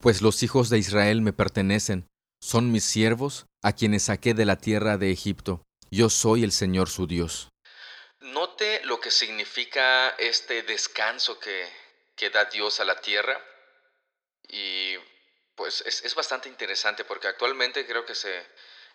Pues 0.00 0.22
los 0.22 0.42
hijos 0.42 0.68
de 0.68 0.78
Israel 0.78 1.20
me 1.22 1.32
pertenecen, 1.32 2.06
son 2.42 2.70
mis 2.70 2.84
siervos, 2.84 3.46
a 3.64 3.72
quienes 3.72 4.04
saqué 4.04 4.34
de 4.34 4.44
la 4.44 4.56
tierra 4.56 4.98
de 4.98 5.10
Egipto. 5.10 5.62
Yo 5.90 6.10
soy 6.10 6.44
el 6.44 6.52
Señor 6.52 6.90
su 6.90 7.06
Dios. 7.06 7.48
Note 8.24 8.80
lo 8.84 9.00
que 9.00 9.10
significa 9.10 10.10
este 10.18 10.62
descanso 10.62 11.38
que, 11.38 11.70
que 12.16 12.30
da 12.30 12.46
Dios 12.46 12.80
a 12.80 12.84
la 12.84 13.00
tierra. 13.00 13.42
Y 14.48 14.96
pues 15.54 15.82
es, 15.86 16.04
es 16.04 16.14
bastante 16.14 16.48
interesante 16.48 17.04
porque 17.04 17.28
actualmente 17.28 17.86
creo 17.86 18.04
que 18.04 18.14
se, 18.14 18.46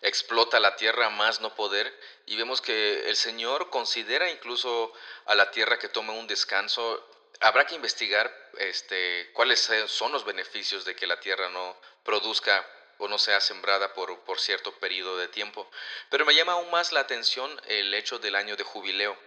explota 0.02 0.58
la 0.60 0.76
tierra 0.76 1.10
más 1.10 1.40
no 1.40 1.54
poder 1.54 1.92
y 2.26 2.36
vemos 2.36 2.60
que 2.60 3.08
el 3.08 3.16
Señor 3.16 3.70
considera 3.70 4.30
incluso 4.30 4.92
a 5.26 5.34
la 5.34 5.50
tierra 5.50 5.78
que 5.78 5.88
tome 5.88 6.12
un 6.12 6.26
descanso. 6.26 7.06
Habrá 7.40 7.66
que 7.66 7.74
investigar 7.74 8.32
este, 8.58 9.30
cuáles 9.32 9.70
son 9.86 10.12
los 10.12 10.24
beneficios 10.24 10.84
de 10.84 10.94
que 10.94 11.06
la 11.06 11.20
tierra 11.20 11.48
no 11.50 11.78
produzca 12.02 12.66
o 13.00 13.08
no 13.08 13.18
sea 13.18 13.40
sembrada 13.40 13.92
por, 13.94 14.20
por 14.20 14.38
cierto 14.38 14.72
periodo 14.78 15.18
de 15.18 15.28
tiempo. 15.28 15.68
Pero 16.10 16.24
me 16.24 16.34
llama 16.34 16.52
aún 16.52 16.70
más 16.70 16.92
la 16.92 17.00
atención 17.00 17.60
el 17.66 17.92
hecho 17.94 18.18
del 18.18 18.36
año 18.36 18.56
de 18.56 18.62
jubileo. 18.62 19.18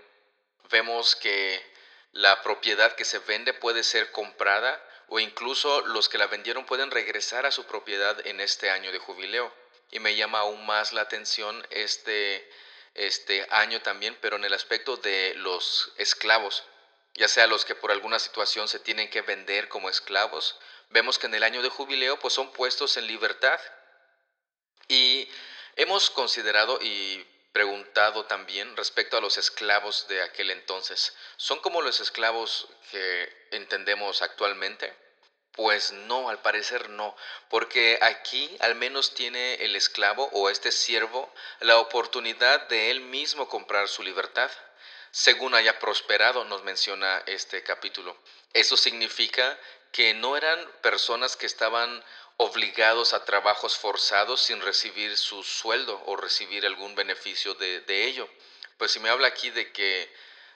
Vemos 0.69 1.15
que 1.15 1.61
la 2.13 2.41
propiedad 2.43 2.95
que 2.95 3.05
se 3.05 3.19
vende 3.19 3.53
puede 3.53 3.83
ser 3.83 4.11
comprada 4.11 4.81
o 5.07 5.19
incluso 5.19 5.81
los 5.87 6.07
que 6.07 6.17
la 6.17 6.27
vendieron 6.27 6.65
pueden 6.65 6.91
regresar 6.91 7.45
a 7.45 7.51
su 7.51 7.65
propiedad 7.65 8.25
en 8.25 8.39
este 8.39 8.69
año 8.69 8.91
de 8.91 8.99
jubileo 8.99 9.53
y 9.91 9.99
me 9.99 10.15
llama 10.15 10.39
aún 10.39 10.65
más 10.65 10.93
la 10.93 11.01
atención 11.01 11.65
este, 11.69 12.49
este 12.95 13.45
año 13.51 13.81
también, 13.81 14.17
pero 14.21 14.37
en 14.37 14.45
el 14.45 14.53
aspecto 14.53 14.97
de 14.97 15.33
los 15.35 15.93
esclavos, 15.97 16.63
ya 17.15 17.27
sea 17.27 17.47
los 17.47 17.65
que 17.65 17.75
por 17.75 17.91
alguna 17.91 18.19
situación 18.19 18.67
se 18.67 18.79
tienen 18.79 19.09
que 19.09 19.21
vender 19.21 19.69
como 19.69 19.89
esclavos, 19.89 20.57
vemos 20.89 21.19
que 21.19 21.27
en 21.27 21.35
el 21.35 21.43
año 21.43 21.61
de 21.61 21.69
jubileo 21.69 22.19
pues 22.19 22.33
son 22.33 22.51
puestos 22.53 22.97
en 22.97 23.07
libertad. 23.07 23.59
Y 24.87 25.29
hemos 25.75 26.09
considerado 26.09 26.79
y 26.81 27.25
preguntado 27.53 28.25
también 28.25 28.75
respecto 28.75 29.15
a 29.15 29.21
los 29.21 29.37
esclavos 29.37 30.07
de 30.07 30.21
aquel 30.23 30.49
entonces. 30.49 31.15
¿Son 31.37 31.59
como 31.59 31.81
los 31.81 31.99
esclavos 31.99 32.67
que 32.91 33.47
entendemos 33.51 34.21
actualmente? 34.21 34.93
Pues 35.51 35.91
no, 35.91 36.29
al 36.29 36.41
parecer 36.41 36.89
no, 36.89 37.15
porque 37.47 37.99
aquí 38.01 38.57
al 38.59 38.73
menos 38.73 39.13
tiene 39.13 39.53
el 39.63 39.75
esclavo 39.75 40.27
o 40.33 40.49
este 40.49 40.71
siervo 40.71 41.31
la 41.59 41.77
oportunidad 41.77 42.67
de 42.69 42.89
él 42.89 43.01
mismo 43.01 43.47
comprar 43.47 43.87
su 43.87 44.01
libertad, 44.01 44.49
según 45.13 45.53
haya 45.53 45.77
prosperado, 45.77 46.43
nos 46.45 46.63
menciona 46.63 47.21
este 47.27 47.61
capítulo. 47.61 48.17
Eso 48.51 48.75
significa 48.77 49.59
que 49.91 50.15
no 50.15 50.35
eran 50.35 50.59
personas 50.81 51.37
que 51.37 51.45
estaban 51.45 52.03
obligados 52.37 53.13
a 53.13 53.23
trabajos 53.23 53.77
forzados 53.77 54.41
sin 54.41 54.59
recibir 54.59 55.15
su 55.15 55.43
sueldo 55.43 56.01
o 56.07 56.15
recibir 56.15 56.65
algún 56.65 56.95
beneficio 56.95 57.53
de, 57.53 58.05
ello. 58.05 58.27
Pues 58.79 58.91
si 58.91 58.99
me 58.99 59.09
habla 59.09 59.27
aquí 59.27 59.51
de 59.51 59.71
que 59.71 60.11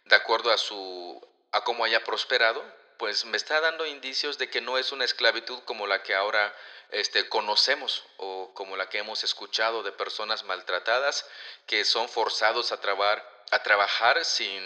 de 0.05 0.15
acuerdo 0.15 0.51
a 0.51 0.57
su 0.57 1.21
a 1.51 1.63
cómo 1.63 1.85
haya 1.85 2.03
prosperado, 2.03 2.65
pues 2.97 3.25
me 3.25 3.37
está 3.37 3.61
dando 3.61 3.85
indicios 3.85 4.39
de 4.39 4.49
que 4.49 4.59
no 4.59 4.79
es 4.79 4.91
una 4.91 5.05
esclavitud 5.05 5.59
como 5.65 5.85
la 5.85 6.01
que 6.01 6.15
ahora 6.15 6.51
este, 6.89 7.29
conocemos 7.29 8.03
o 8.17 8.51
como 8.55 8.75
la 8.75 8.89
que 8.89 8.97
hemos 8.97 9.23
escuchado 9.23 9.83
de 9.83 9.91
personas 9.91 10.45
maltratadas 10.45 11.27
que 11.67 11.85
son 11.85 12.09
forzados 12.09 12.71
a, 12.71 12.81
trabar, 12.81 13.36
a 13.51 13.63
trabajar 13.63 14.23
sin 14.25 14.61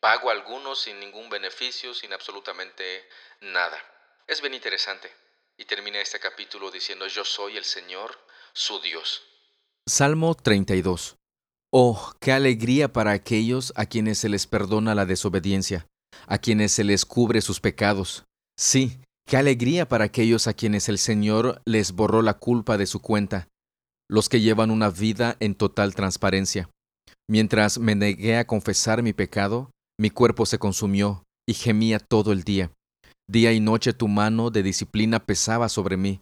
pago 0.00 0.30
alguno, 0.30 0.74
sin 0.74 1.00
ningún 1.00 1.28
beneficio, 1.30 1.94
sin 1.94 2.12
absolutamente 2.12 3.08
nada. 3.40 3.78
Es 4.26 4.40
bien 4.40 4.54
interesante. 4.54 5.10
Y 5.56 5.64
termina 5.64 6.00
este 6.00 6.18
capítulo 6.18 6.70
diciendo, 6.70 7.06
yo 7.06 7.24
soy 7.24 7.56
el 7.56 7.64
Señor, 7.64 8.18
su 8.52 8.80
Dios. 8.80 9.22
Salmo 9.88 10.34
32. 10.34 11.16
Oh, 11.70 12.12
qué 12.20 12.32
alegría 12.32 12.92
para 12.92 13.12
aquellos 13.12 13.72
a 13.76 13.86
quienes 13.86 14.18
se 14.18 14.28
les 14.28 14.46
perdona 14.46 14.94
la 14.94 15.06
desobediencia 15.06 15.86
a 16.26 16.38
quienes 16.38 16.72
se 16.72 16.84
les 16.84 17.04
cubre 17.04 17.40
sus 17.40 17.60
pecados. 17.60 18.24
Sí, 18.58 19.00
qué 19.26 19.36
alegría 19.36 19.88
para 19.88 20.04
aquellos 20.04 20.46
a 20.46 20.54
quienes 20.54 20.88
el 20.88 20.98
Señor 20.98 21.60
les 21.64 21.92
borró 21.92 22.22
la 22.22 22.34
culpa 22.34 22.76
de 22.78 22.86
su 22.86 23.00
cuenta, 23.00 23.48
los 24.08 24.28
que 24.28 24.40
llevan 24.40 24.70
una 24.70 24.90
vida 24.90 25.36
en 25.40 25.54
total 25.54 25.94
transparencia. 25.94 26.68
Mientras 27.28 27.78
me 27.78 27.94
negué 27.94 28.36
a 28.36 28.46
confesar 28.46 29.02
mi 29.02 29.12
pecado, 29.12 29.70
mi 29.98 30.10
cuerpo 30.10 30.44
se 30.44 30.58
consumió 30.58 31.24
y 31.48 31.54
gemía 31.54 31.98
todo 31.98 32.32
el 32.32 32.42
día. 32.42 32.70
Día 33.30 33.52
y 33.52 33.60
noche 33.60 33.94
tu 33.94 34.08
mano 34.08 34.50
de 34.50 34.62
disciplina 34.62 35.24
pesaba 35.24 35.68
sobre 35.68 35.96
mí. 35.96 36.20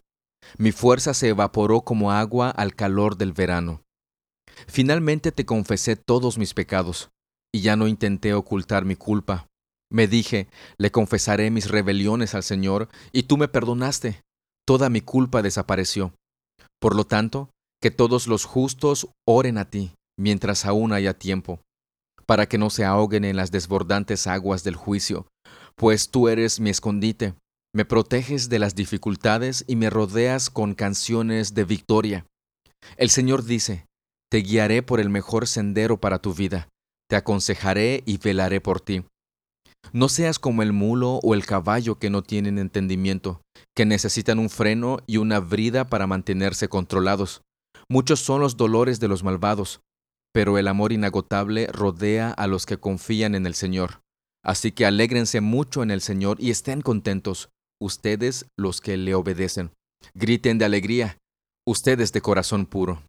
Mi 0.58 0.70
fuerza 0.70 1.14
se 1.14 1.28
evaporó 1.28 1.80
como 1.80 2.12
agua 2.12 2.50
al 2.50 2.74
calor 2.74 3.16
del 3.16 3.32
verano. 3.32 3.82
Finalmente 4.68 5.32
te 5.32 5.44
confesé 5.44 5.96
todos 5.96 6.38
mis 6.38 6.54
pecados, 6.54 7.10
y 7.52 7.62
ya 7.62 7.74
no 7.74 7.88
intenté 7.88 8.34
ocultar 8.34 8.84
mi 8.84 8.94
culpa. 8.94 9.46
Me 9.90 10.06
dije, 10.06 10.48
le 10.78 10.90
confesaré 10.90 11.50
mis 11.50 11.68
rebeliones 11.68 12.34
al 12.34 12.42
Señor, 12.42 12.88
y 13.12 13.24
tú 13.24 13.36
me 13.36 13.48
perdonaste. 13.48 14.20
Toda 14.66 14.88
mi 14.88 15.00
culpa 15.00 15.42
desapareció. 15.42 16.12
Por 16.80 16.94
lo 16.94 17.04
tanto, 17.04 17.50
que 17.80 17.90
todos 17.90 18.28
los 18.28 18.44
justos 18.44 19.08
oren 19.26 19.58
a 19.58 19.68
ti, 19.68 19.92
mientras 20.18 20.64
aún 20.64 20.92
haya 20.92 21.14
tiempo, 21.14 21.60
para 22.26 22.46
que 22.46 22.58
no 22.58 22.70
se 22.70 22.84
ahoguen 22.84 23.24
en 23.24 23.36
las 23.36 23.50
desbordantes 23.50 24.26
aguas 24.26 24.64
del 24.64 24.76
juicio, 24.76 25.26
pues 25.76 26.10
tú 26.10 26.28
eres 26.28 26.60
mi 26.60 26.70
escondite, 26.70 27.34
me 27.74 27.84
proteges 27.84 28.48
de 28.48 28.58
las 28.58 28.74
dificultades 28.74 29.64
y 29.66 29.76
me 29.76 29.90
rodeas 29.90 30.50
con 30.50 30.74
canciones 30.74 31.54
de 31.54 31.64
victoria. 31.64 32.26
El 32.96 33.10
Señor 33.10 33.44
dice, 33.44 33.86
te 34.30 34.38
guiaré 34.38 34.82
por 34.82 35.00
el 35.00 35.08
mejor 35.08 35.46
sendero 35.46 36.00
para 36.00 36.18
tu 36.18 36.34
vida, 36.34 36.68
te 37.08 37.16
aconsejaré 37.16 38.02
y 38.06 38.18
velaré 38.18 38.60
por 38.60 38.80
ti. 38.80 39.04
No 39.92 40.08
seas 40.08 40.38
como 40.38 40.62
el 40.62 40.72
mulo 40.72 41.20
o 41.22 41.34
el 41.34 41.44
caballo 41.44 41.98
que 41.98 42.10
no 42.10 42.22
tienen 42.22 42.58
entendimiento, 42.58 43.42
que 43.76 43.84
necesitan 43.84 44.38
un 44.38 44.48
freno 44.48 44.98
y 45.06 45.16
una 45.16 45.40
brida 45.40 45.86
para 45.86 46.06
mantenerse 46.06 46.68
controlados. 46.68 47.42
Muchos 47.88 48.20
son 48.20 48.40
los 48.40 48.56
dolores 48.56 49.00
de 49.00 49.08
los 49.08 49.24
malvados, 49.24 49.80
pero 50.32 50.58
el 50.58 50.68
amor 50.68 50.92
inagotable 50.92 51.66
rodea 51.70 52.30
a 52.30 52.46
los 52.46 52.66
que 52.66 52.78
confían 52.78 53.34
en 53.34 53.46
el 53.46 53.54
Señor. 53.54 54.00
Así 54.44 54.72
que 54.72 54.86
alégrense 54.86 55.40
mucho 55.40 55.82
en 55.82 55.90
el 55.90 56.00
Señor 56.00 56.36
y 56.40 56.50
estén 56.50 56.80
contentos, 56.80 57.50
ustedes 57.80 58.46
los 58.56 58.80
que 58.80 58.96
le 58.96 59.14
obedecen. 59.14 59.72
Griten 60.14 60.58
de 60.58 60.64
alegría, 60.64 61.18
ustedes 61.64 62.12
de 62.12 62.20
corazón 62.20 62.66
puro. 62.66 63.02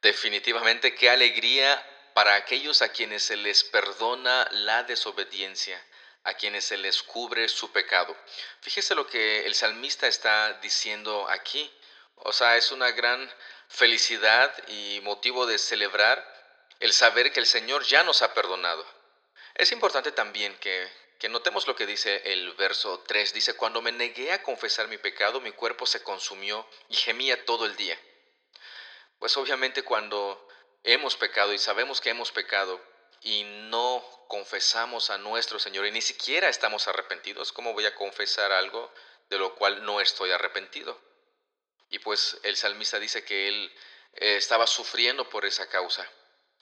Definitivamente 0.00 0.94
qué 0.94 1.10
alegría 1.10 1.82
para 2.14 2.34
aquellos 2.34 2.80
a 2.80 2.88
quienes 2.88 3.22
se 3.22 3.36
les 3.36 3.64
perdona 3.64 4.48
la 4.52 4.84
desobediencia 4.84 5.78
a 6.24 6.34
quienes 6.34 6.64
se 6.64 6.76
les 6.76 7.02
cubre 7.02 7.48
su 7.48 7.72
pecado. 7.72 8.16
Fíjese 8.60 8.94
lo 8.94 9.06
que 9.06 9.46
el 9.46 9.54
salmista 9.54 10.06
está 10.06 10.54
diciendo 10.62 11.28
aquí. 11.28 11.70
O 12.16 12.32
sea, 12.32 12.56
es 12.56 12.72
una 12.72 12.90
gran 12.90 13.30
felicidad 13.68 14.52
y 14.68 15.00
motivo 15.02 15.46
de 15.46 15.58
celebrar 15.58 16.22
el 16.80 16.92
saber 16.92 17.32
que 17.32 17.40
el 17.40 17.46
Señor 17.46 17.84
ya 17.84 18.02
nos 18.02 18.22
ha 18.22 18.34
perdonado. 18.34 18.84
Es 19.54 19.70
importante 19.72 20.12
también 20.12 20.56
que, 20.58 20.90
que 21.18 21.28
notemos 21.28 21.66
lo 21.66 21.76
que 21.76 21.86
dice 21.86 22.22
el 22.24 22.52
verso 22.54 23.04
3. 23.06 23.34
Dice, 23.34 23.54
cuando 23.54 23.82
me 23.82 23.92
negué 23.92 24.32
a 24.32 24.42
confesar 24.42 24.88
mi 24.88 24.96
pecado, 24.96 25.40
mi 25.40 25.52
cuerpo 25.52 25.86
se 25.86 26.02
consumió 26.02 26.66
y 26.88 26.96
gemía 26.96 27.44
todo 27.44 27.66
el 27.66 27.76
día. 27.76 28.00
Pues 29.18 29.36
obviamente 29.36 29.82
cuando 29.82 30.48
hemos 30.82 31.16
pecado 31.16 31.52
y 31.52 31.58
sabemos 31.58 32.00
que 32.00 32.08
hemos 32.08 32.32
pecado 32.32 32.82
y 33.20 33.44
no 33.44 34.02
confesamos 34.28 35.10
a 35.10 35.18
nuestro 35.18 35.58
Señor 35.58 35.86
y 35.86 35.90
ni 35.90 36.00
siquiera 36.00 36.48
estamos 36.48 36.88
arrepentidos, 36.88 37.52
¿cómo 37.52 37.74
voy 37.74 37.84
a 37.84 37.94
confesar 37.94 38.50
algo 38.52 38.90
de 39.28 39.38
lo 39.38 39.54
cual 39.56 39.84
no 39.84 40.00
estoy 40.00 40.30
arrepentido? 40.30 40.98
Y 41.90 41.98
pues 41.98 42.38
el 42.44 42.56
salmista 42.56 42.98
dice 42.98 43.24
que 43.24 43.48
él 43.48 43.76
eh, 44.14 44.36
estaba 44.36 44.66
sufriendo 44.66 45.28
por 45.28 45.44
esa 45.44 45.68
causa. 45.68 46.08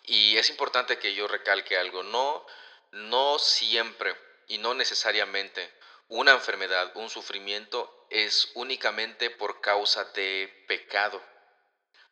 Y 0.08 0.36
es 0.38 0.48
importante 0.48 0.98
que 0.98 1.14
yo 1.14 1.28
recalque 1.28 1.76
algo, 1.76 2.02
no, 2.02 2.44
no 2.92 3.38
siempre 3.38 4.16
y 4.48 4.56
no 4.56 4.72
necesariamente 4.72 5.70
una 6.08 6.32
enfermedad, 6.32 6.92
un 6.96 7.10
sufrimiento 7.10 8.06
es 8.08 8.50
únicamente 8.54 9.28
por 9.28 9.60
causa 9.60 10.04
de 10.14 10.50
pecado. 10.66 11.20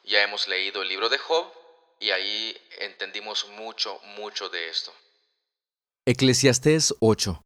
Ya 0.05 0.23
hemos 0.23 0.47
leído 0.47 0.83
el 0.83 0.89
libro 0.89 1.09
de 1.09 1.17
Job 1.17 1.51
y 1.99 2.11
ahí 2.11 2.55
entendimos 2.81 3.49
mucho, 3.57 3.99
mucho 4.19 4.51
de 4.51 4.69
esto. 4.69 4.93
Eclesiastés 6.05 6.95
8. 7.01 7.43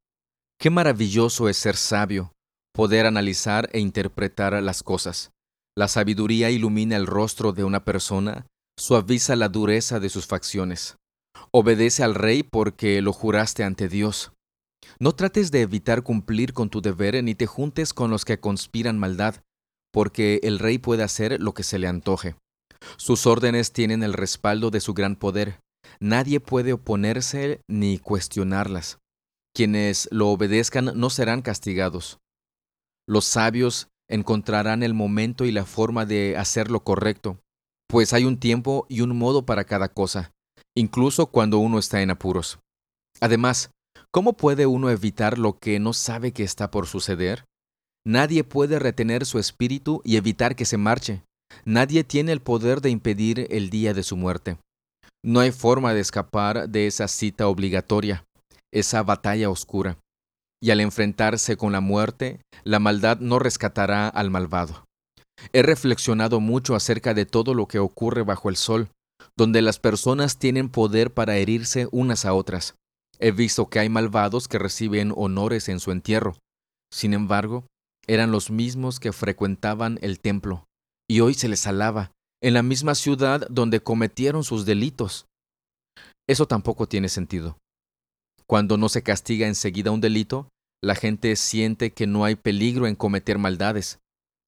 Qué 0.58 0.68
maravilloso 0.68 1.48
es 1.48 1.56
ser 1.56 1.76
sabio, 1.76 2.32
poder 2.72 3.06
analizar 3.06 3.68
e 3.72 3.78
interpretar 3.78 4.60
las 4.60 4.82
cosas. 4.82 5.30
La 5.76 5.86
sabiduría 5.86 6.50
ilumina 6.50 6.96
el 6.96 7.06
rostro 7.06 7.52
de 7.52 7.62
una 7.62 7.84
persona, 7.84 8.46
suaviza 8.80 9.36
la 9.36 9.50
dureza 9.50 10.00
de 10.00 10.08
sus 10.08 10.26
facciones. 10.26 10.96
Obedece 11.52 12.02
al 12.02 12.14
rey 12.14 12.42
porque 12.42 13.02
lo 13.02 13.12
juraste 13.12 13.62
ante 13.62 13.88
Dios. 13.88 14.32
No 14.98 15.12
trates 15.12 15.50
de 15.50 15.60
evitar 15.60 16.02
cumplir 16.02 16.54
con 16.54 16.70
tu 16.70 16.80
deber 16.80 17.22
ni 17.22 17.34
te 17.34 17.46
juntes 17.46 17.92
con 17.92 18.10
los 18.10 18.24
que 18.24 18.40
conspiran 18.40 18.98
maldad, 18.98 19.42
porque 19.92 20.40
el 20.44 20.58
rey 20.58 20.78
puede 20.78 21.02
hacer 21.02 21.40
lo 21.40 21.52
que 21.52 21.62
se 21.62 21.78
le 21.78 21.88
antoje. 21.88 22.36
Sus 22.96 23.26
órdenes 23.26 23.72
tienen 23.72 24.02
el 24.02 24.14
respaldo 24.14 24.70
de 24.70 24.80
su 24.80 24.94
gran 24.94 25.14
poder. 25.14 25.60
Nadie 26.00 26.40
puede 26.40 26.72
oponerse 26.72 27.60
ni 27.68 27.98
cuestionarlas. 27.98 28.98
Quienes 29.54 30.08
lo 30.10 30.28
obedezcan 30.28 30.92
no 30.94 31.10
serán 31.10 31.42
castigados. 31.42 32.18
Los 33.06 33.26
sabios 33.26 33.88
encontrarán 34.08 34.82
el 34.82 34.94
momento 34.94 35.44
y 35.44 35.52
la 35.52 35.66
forma 35.66 36.06
de 36.06 36.38
hacer 36.38 36.70
lo 36.70 36.82
correcto, 36.82 37.38
pues 37.90 38.12
hay 38.12 38.24
un 38.24 38.38
tiempo 38.38 38.86
y 38.88 39.00
un 39.00 39.18
modo 39.18 39.44
para 39.44 39.64
cada 39.64 39.88
cosa, 39.88 40.32
incluso 40.76 41.26
cuando 41.26 41.58
uno 41.58 41.78
está 41.78 42.02
en 42.02 42.10
apuros. 42.10 42.60
Además, 43.20 43.70
¿cómo 44.12 44.34
puede 44.34 44.66
uno 44.66 44.90
evitar 44.90 45.38
lo 45.38 45.58
que 45.58 45.80
no 45.80 45.92
sabe 45.92 46.32
que 46.32 46.44
está 46.44 46.70
por 46.70 46.86
suceder? 46.86 47.44
Nadie 48.06 48.44
puede 48.44 48.78
retener 48.78 49.26
su 49.26 49.40
espíritu 49.40 50.02
y 50.04 50.16
evitar 50.16 50.54
que 50.54 50.64
se 50.64 50.76
marche. 50.76 51.22
Nadie 51.64 52.04
tiene 52.04 52.30
el 52.30 52.40
poder 52.40 52.80
de 52.80 52.90
impedir 52.90 53.48
el 53.50 53.70
día 53.70 53.92
de 53.92 54.04
su 54.04 54.16
muerte. 54.16 54.56
No 55.24 55.40
hay 55.40 55.50
forma 55.50 55.92
de 55.92 56.00
escapar 56.00 56.68
de 56.68 56.86
esa 56.86 57.08
cita 57.08 57.48
obligatoria, 57.48 58.24
esa 58.72 59.02
batalla 59.02 59.50
oscura. 59.50 59.98
Y 60.62 60.70
al 60.70 60.80
enfrentarse 60.80 61.56
con 61.56 61.72
la 61.72 61.80
muerte, 61.80 62.40
la 62.62 62.78
maldad 62.78 63.18
no 63.18 63.38
rescatará 63.38 64.08
al 64.08 64.30
malvado. 64.30 64.84
He 65.52 65.62
reflexionado 65.62 66.40
mucho 66.40 66.74
acerca 66.74 67.14
de 67.14 67.26
todo 67.26 67.54
lo 67.54 67.66
que 67.66 67.78
ocurre 67.78 68.22
bajo 68.22 68.48
el 68.48 68.56
sol, 68.56 68.88
donde 69.36 69.62
las 69.62 69.78
personas 69.78 70.38
tienen 70.38 70.68
poder 70.68 71.12
para 71.12 71.36
herirse 71.36 71.88
unas 71.92 72.24
a 72.24 72.34
otras. 72.34 72.74
He 73.18 73.32
visto 73.32 73.68
que 73.68 73.78
hay 73.78 73.88
malvados 73.88 74.48
que 74.48 74.58
reciben 74.58 75.12
honores 75.16 75.68
en 75.68 75.80
su 75.80 75.92
entierro. 75.92 76.36
Sin 76.92 77.14
embargo, 77.14 77.66
eran 78.06 78.32
los 78.32 78.50
mismos 78.50 78.98
que 78.98 79.12
frecuentaban 79.12 79.98
el 80.02 80.20
templo, 80.20 80.64
y 81.08 81.20
hoy 81.20 81.34
se 81.34 81.48
les 81.48 81.66
alaba, 81.66 82.12
en 82.42 82.54
la 82.54 82.62
misma 82.62 82.94
ciudad 82.94 83.46
donde 83.50 83.80
cometieron 83.80 84.42
sus 84.42 84.64
delitos. 84.64 85.26
Eso 86.28 86.46
tampoco 86.46 86.86
tiene 86.86 87.08
sentido. 87.08 87.58
Cuando 88.46 88.76
no 88.76 88.88
se 88.88 89.02
castiga 89.02 89.46
enseguida 89.46 89.90
un 89.90 90.00
delito, 90.00 90.48
la 90.82 90.94
gente 90.94 91.36
siente 91.36 91.92
que 91.92 92.06
no 92.06 92.24
hay 92.24 92.36
peligro 92.36 92.86
en 92.86 92.96
cometer 92.96 93.38
maldades. 93.38 93.98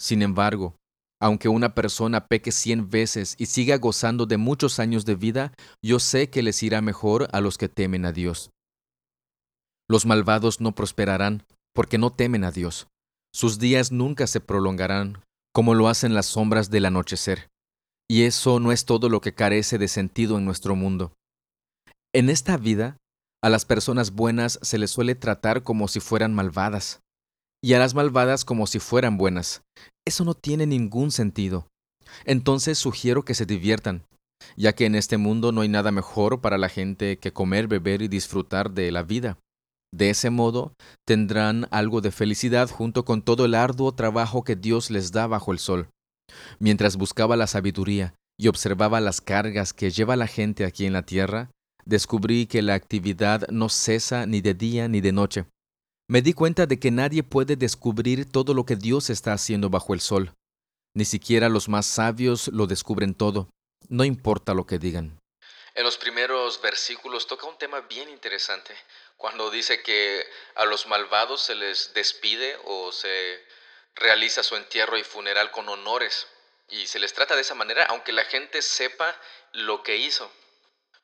Sin 0.01 0.23
embargo, 0.23 0.75
aunque 1.23 1.49
una 1.49 1.73
persona 1.73 2.27
peque 2.27 2.51
cien 2.51 2.91
veces 2.91 3.37
y 3.39 3.47
siga 3.47 3.79
gozando 3.79 4.27
de 4.27 4.39
muchos 4.39 4.81
años 4.81 5.05
de 5.05 5.15
vida, 5.15 5.53
yo 5.81 6.01
sé 6.01 6.31
que 6.31 6.43
les 6.43 6.61
irá 6.65 6.81
mejor 6.81 7.29
a 7.31 7.41
los 7.41 7.59
que 7.59 7.69
temen 7.69 8.05
a 8.05 8.11
Dios. 8.11 8.51
Los 9.89 10.05
malvados 10.05 10.61
no 10.61 10.75
prosperarán 10.75 11.45
porque 11.73 11.97
no 11.97 12.11
temen 12.11 12.43
a 12.43 12.51
Dios. 12.51 12.89
Sus 13.33 13.61
días 13.61 13.93
nunca 13.93 14.27
se 14.27 14.41
prolongarán 14.41 15.23
como 15.55 15.75
lo 15.75 15.87
hacen 15.87 16.13
las 16.13 16.27
sombras 16.27 16.71
del 16.71 16.87
anochecer. 16.87 17.51
Y 18.11 18.25
eso 18.25 18.59
no 18.59 18.73
es 18.73 18.85
todo 18.85 19.09
lo 19.09 19.21
que 19.21 19.33
carece 19.33 19.79
de 19.79 19.87
sentido 19.87 20.39
en 20.39 20.45
nuestro 20.45 20.75
mundo. 20.75 21.13
En 22.13 22.31
esta 22.31 22.57
vida, 22.57 22.97
a 23.45 23.49
las 23.49 23.65
personas 23.65 24.11
buenas 24.11 24.59
se 24.63 24.77
les 24.77 24.91
suele 24.91 25.15
tratar 25.15 25.63
como 25.63 25.87
si 25.87 26.01
fueran 26.01 26.35
malvadas, 26.35 27.02
y 27.63 27.75
a 27.75 27.79
las 27.79 27.95
malvadas 27.95 28.45
como 28.45 28.67
si 28.67 28.79
fueran 28.79 29.17
buenas. 29.17 29.63
Eso 30.07 30.25
no 30.25 30.35
tiene 30.35 30.67
ningún 30.67 31.13
sentido. 31.13 31.69
Entonces 32.25 32.79
sugiero 32.79 33.25
que 33.25 33.35
se 33.35 33.47
diviertan, 33.47 34.05
ya 34.57 34.73
que 34.75 34.87
en 34.87 34.97
este 34.97 35.17
mundo 35.17 35.53
no 35.53 35.61
hay 35.61 35.69
nada 35.69 35.93
mejor 35.93 36.41
para 36.41 36.59
la 36.59 36.69
gente 36.69 37.19
que 37.19 37.33
comer, 37.33 37.69
beber 37.69 38.03
y 38.03 38.09
disfrutar 38.09 38.73
de 38.73 38.91
la 38.91 39.03
vida. 39.03 39.39
De 39.95 40.11
ese 40.11 40.31
modo, 40.31 40.73
tendrán 41.07 41.69
algo 41.71 42.01
de 42.01 42.11
felicidad 42.11 42.69
junto 42.71 43.05
con 43.05 43.23
todo 43.23 43.45
el 43.45 43.55
arduo 43.55 43.93
trabajo 43.93 44.43
que 44.43 44.57
Dios 44.57 44.91
les 44.91 45.13
da 45.13 45.27
bajo 45.27 45.53
el 45.53 45.59
sol. 45.59 45.89
Mientras 46.59 46.97
buscaba 46.97 47.37
la 47.37 47.47
sabiduría 47.47 48.15
y 48.39 48.49
observaba 48.49 49.01
las 49.01 49.21
cargas 49.21 49.75
que 49.75 49.91
lleva 49.91 50.17
la 50.17 50.27
gente 50.27 50.65
aquí 50.65 50.87
en 50.87 50.95
la 50.95 51.03
tierra, 51.03 51.51
descubrí 51.85 52.47
que 52.47 52.63
la 52.63 52.75
actividad 52.75 53.47
no 53.51 53.69
cesa 53.69 54.27
ni 54.27 54.41
de 54.41 54.55
día 54.55 54.89
ni 54.89 55.01
de 55.01 55.13
noche. 55.13 55.45
Me 56.13 56.21
di 56.21 56.35
cuenta 56.35 56.67
de 56.67 56.79
que 56.79 56.91
nadie 56.91 57.23
puede 57.23 57.57
descubrir 57.57 58.31
todo 58.31 58.53
lo 58.53 58.67
que 58.67 58.77
Dios 58.77 59.09
está 59.09 59.33
haciendo 59.33 59.71
bajo 59.71 59.95
el 59.95 60.03
sol. 60.03 60.35
Ni 60.95 61.07
siquiera 61.07 61.49
los 61.49 61.71
más 61.71 61.87
sabios 61.87 62.49
lo 62.49 62.67
descubren 62.67 63.15
todo, 63.15 63.49
no 63.89 64.05
importa 64.05 64.53
lo 64.53 64.67
que 64.67 64.77
digan. 64.77 65.19
En 65.75 65.85
los 65.85 65.97
primeros 65.97 66.61
versículos 66.61 67.27
toca 67.27 67.47
un 67.47 67.57
tema 67.57 67.81
bien 67.81 68.11
interesante, 68.11 68.75
cuando 69.17 69.51
dice 69.51 69.83
que 69.83 70.23
a 70.57 70.67
los 70.67 70.87
malvados 70.87 71.41
se 71.41 71.55
les 71.55 71.95
despide 71.95 72.59
o 72.67 72.93
se 72.93 73.43
realiza 73.95 74.43
su 74.43 74.55
entierro 74.57 74.99
y 74.99 75.05
funeral 75.05 75.51
con 75.51 75.67
honores, 75.71 76.27
y 76.69 76.89
se 76.89 76.99
les 76.99 77.15
trata 77.15 77.37
de 77.37 77.41
esa 77.41 77.55
manera, 77.55 77.87
aunque 77.87 78.13
la 78.13 78.25
gente 78.25 78.61
sepa 78.61 79.19
lo 79.53 79.83
que 79.83 79.97
hizo, 79.97 80.31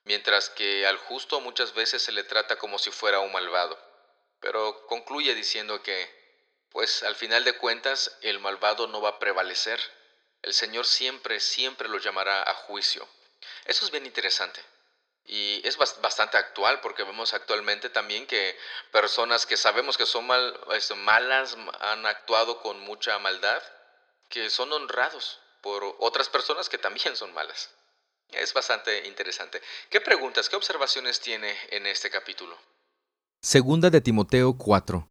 mientras 0.04 0.50
que 0.50 0.86
al 0.86 0.98
justo 0.98 1.40
muchas 1.40 1.72
veces 1.72 2.02
se 2.02 2.12
le 2.12 2.24
trata 2.24 2.56
como 2.58 2.78
si 2.78 2.90
fuera 2.90 3.20
un 3.20 3.32
malvado. 3.32 3.87
Pero 4.40 4.86
concluye 4.86 5.34
diciendo 5.34 5.82
que, 5.82 6.08
pues 6.70 7.02
al 7.02 7.16
final 7.16 7.44
de 7.44 7.56
cuentas, 7.58 8.16
el 8.22 8.38
malvado 8.38 8.86
no 8.86 9.00
va 9.00 9.10
a 9.10 9.18
prevalecer. 9.18 9.80
El 10.42 10.54
Señor 10.54 10.86
siempre, 10.86 11.40
siempre 11.40 11.88
lo 11.88 11.98
llamará 11.98 12.42
a 12.42 12.54
juicio. 12.54 13.08
Eso 13.64 13.84
es 13.84 13.90
bien 13.90 14.06
interesante. 14.06 14.60
Y 15.24 15.60
es 15.68 15.76
bastante 15.76 16.38
actual 16.38 16.80
porque 16.80 17.04
vemos 17.04 17.34
actualmente 17.34 17.90
también 17.90 18.26
que 18.26 18.58
personas 18.92 19.44
que 19.44 19.58
sabemos 19.58 19.98
que 19.98 20.06
son 20.06 20.26
este, 20.72 20.94
malas 20.94 21.54
han 21.80 22.06
actuado 22.06 22.62
con 22.62 22.80
mucha 22.80 23.18
maldad, 23.18 23.62
que 24.30 24.48
son 24.48 24.72
honrados 24.72 25.38
por 25.60 25.96
otras 25.98 26.30
personas 26.30 26.70
que 26.70 26.78
también 26.78 27.14
son 27.14 27.34
malas. 27.34 27.70
Es 28.30 28.54
bastante 28.54 29.06
interesante. 29.06 29.60
¿Qué 29.90 30.00
preguntas, 30.00 30.48
qué 30.48 30.56
observaciones 30.56 31.20
tiene 31.20 31.58
en 31.70 31.86
este 31.86 32.10
capítulo? 32.10 32.58
Segunda 33.40 33.90
de 33.90 34.00
Timoteo 34.00 34.58
4. 34.58 35.08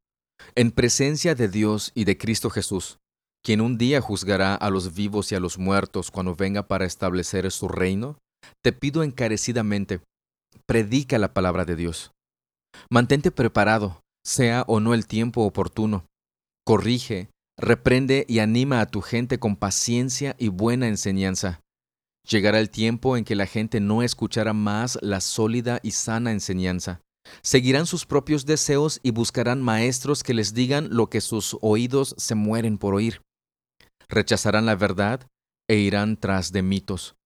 En 0.55 0.71
presencia 0.71 1.33
de 1.33 1.47
Dios 1.47 1.93
y 1.95 2.03
de 2.03 2.17
Cristo 2.17 2.49
Jesús, 2.49 2.99
quien 3.41 3.61
un 3.61 3.77
día 3.77 4.01
juzgará 4.01 4.53
a 4.53 4.69
los 4.69 4.93
vivos 4.93 5.31
y 5.31 5.35
a 5.35 5.39
los 5.39 5.57
muertos 5.57 6.11
cuando 6.11 6.35
venga 6.35 6.67
para 6.67 6.83
establecer 6.83 7.49
su 7.51 7.69
reino, 7.69 8.17
te 8.61 8.73
pido 8.73 9.03
encarecidamente, 9.03 10.01
predica 10.65 11.17
la 11.19 11.33
palabra 11.33 11.63
de 11.63 11.77
Dios. 11.77 12.11
Mantente 12.89 13.31
preparado, 13.31 14.01
sea 14.25 14.65
o 14.67 14.81
no 14.81 14.93
el 14.93 15.07
tiempo 15.07 15.43
oportuno. 15.43 16.05
Corrige, 16.65 17.29
reprende 17.57 18.25
y 18.27 18.39
anima 18.39 18.81
a 18.81 18.87
tu 18.87 18.99
gente 19.01 19.39
con 19.39 19.55
paciencia 19.55 20.35
y 20.37 20.49
buena 20.49 20.89
enseñanza. 20.89 21.61
Llegará 22.29 22.59
el 22.59 22.69
tiempo 22.69 23.15
en 23.15 23.23
que 23.23 23.37
la 23.37 23.45
gente 23.45 23.79
no 23.79 24.03
escuchará 24.03 24.51
más 24.51 24.99
la 25.01 25.21
sólida 25.21 25.79
y 25.81 25.91
sana 25.91 26.33
enseñanza. 26.33 26.99
Seguirán 27.41 27.85
sus 27.85 28.05
propios 28.05 28.45
deseos 28.45 28.99
y 29.03 29.11
buscarán 29.11 29.61
maestros 29.61 30.23
que 30.23 30.33
les 30.33 30.53
digan 30.53 30.89
lo 30.91 31.09
que 31.09 31.21
sus 31.21 31.57
oídos 31.61 32.15
se 32.17 32.35
mueren 32.35 32.77
por 32.77 32.95
oír. 32.95 33.21
Rechazarán 34.09 34.65
la 34.65 34.75
verdad 34.75 35.27
e 35.69 35.75
irán 35.77 36.17
tras 36.17 36.51
de 36.51 36.61
mitos 36.61 37.17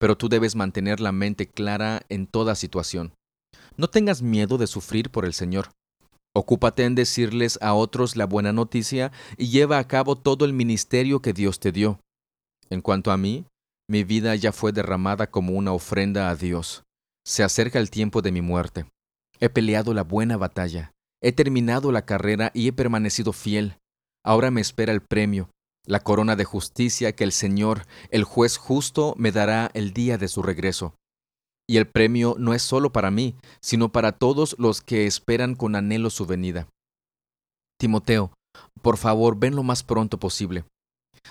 pero 0.00 0.16
tú 0.16 0.30
debes 0.30 0.56
mantener 0.56 0.98
la 0.98 1.12
mente 1.12 1.46
clara 1.46 2.00
en 2.08 2.26
toda 2.26 2.54
situación. 2.54 3.12
No 3.76 3.88
tengas 3.88 4.22
miedo 4.22 4.56
de 4.56 4.66
sufrir 4.66 5.10
por 5.10 5.26
el 5.26 5.34
Señor. 5.34 5.70
Ocúpate 6.34 6.84
en 6.84 6.94
decirles 6.94 7.58
a 7.60 7.74
otros 7.74 8.16
la 8.16 8.24
buena 8.24 8.52
noticia 8.52 9.12
y 9.36 9.48
lleva 9.48 9.78
a 9.78 9.86
cabo 9.86 10.16
todo 10.16 10.46
el 10.46 10.54
ministerio 10.54 11.20
que 11.20 11.34
Dios 11.34 11.60
te 11.60 11.70
dio. 11.70 12.00
En 12.70 12.80
cuanto 12.80 13.12
a 13.12 13.18
mí, 13.18 13.44
mi 13.88 14.04
vida 14.04 14.34
ya 14.36 14.52
fue 14.52 14.72
derramada 14.72 15.30
como 15.30 15.52
una 15.52 15.72
ofrenda 15.72 16.30
a 16.30 16.36
Dios. 16.36 16.82
Se 17.26 17.42
acerca 17.42 17.78
el 17.78 17.90
tiempo 17.90 18.22
de 18.22 18.32
mi 18.32 18.40
muerte. 18.40 18.86
He 19.42 19.48
peleado 19.48 19.94
la 19.94 20.02
buena 20.02 20.36
batalla, 20.36 20.92
he 21.22 21.32
terminado 21.32 21.92
la 21.92 22.04
carrera 22.04 22.50
y 22.52 22.68
he 22.68 22.72
permanecido 22.74 23.32
fiel. 23.32 23.78
Ahora 24.22 24.50
me 24.50 24.60
espera 24.60 24.92
el 24.92 25.00
premio, 25.00 25.48
la 25.86 26.00
corona 26.00 26.36
de 26.36 26.44
justicia 26.44 27.12
que 27.12 27.24
el 27.24 27.32
Señor, 27.32 27.86
el 28.10 28.24
juez 28.24 28.58
justo, 28.58 29.14
me 29.16 29.32
dará 29.32 29.70
el 29.72 29.94
día 29.94 30.18
de 30.18 30.28
su 30.28 30.42
regreso. 30.42 30.94
Y 31.66 31.78
el 31.78 31.86
premio 31.86 32.36
no 32.38 32.52
es 32.52 32.60
solo 32.60 32.92
para 32.92 33.10
mí, 33.10 33.34
sino 33.62 33.90
para 33.90 34.12
todos 34.12 34.56
los 34.58 34.82
que 34.82 35.06
esperan 35.06 35.54
con 35.54 35.74
anhelo 35.74 36.10
su 36.10 36.26
venida. 36.26 36.68
Timoteo, 37.78 38.32
por 38.82 38.98
favor, 38.98 39.38
ven 39.38 39.56
lo 39.56 39.62
más 39.62 39.82
pronto 39.82 40.18
posible. 40.18 40.64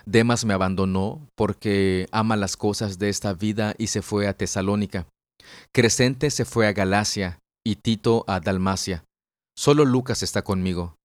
Demas 0.05 0.45
me 0.45 0.55
abandonó 0.55 1.27
porque 1.35 2.07
ama 2.11 2.35
las 2.37 2.57
cosas 2.57 2.97
de 2.97 3.09
esta 3.09 3.33
vida 3.33 3.75
y 3.77 3.87
se 3.87 4.01
fue 4.01 4.27
a 4.27 4.33
Tesalónica. 4.33 5.05
Crescente 5.71 6.31
se 6.31 6.45
fue 6.45 6.65
a 6.65 6.73
Galacia 6.73 7.39
y 7.69 7.75
Tito 7.75 8.25
a 8.25 8.39
Dalmacia. 8.39 9.05
Solo 9.55 9.85
Lucas 9.85 10.23
está 10.23 10.41
conmigo. 10.41 10.95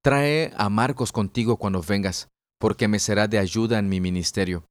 Trae 0.00 0.54
a 0.56 0.70
Marcos 0.70 1.12
contigo 1.12 1.58
cuando 1.58 1.82
vengas, 1.82 2.28
porque 2.58 2.88
me 2.88 2.98
será 2.98 3.28
de 3.28 3.38
ayuda 3.38 3.78
en 3.78 3.90
mi 3.90 4.00
ministerio. 4.00 4.64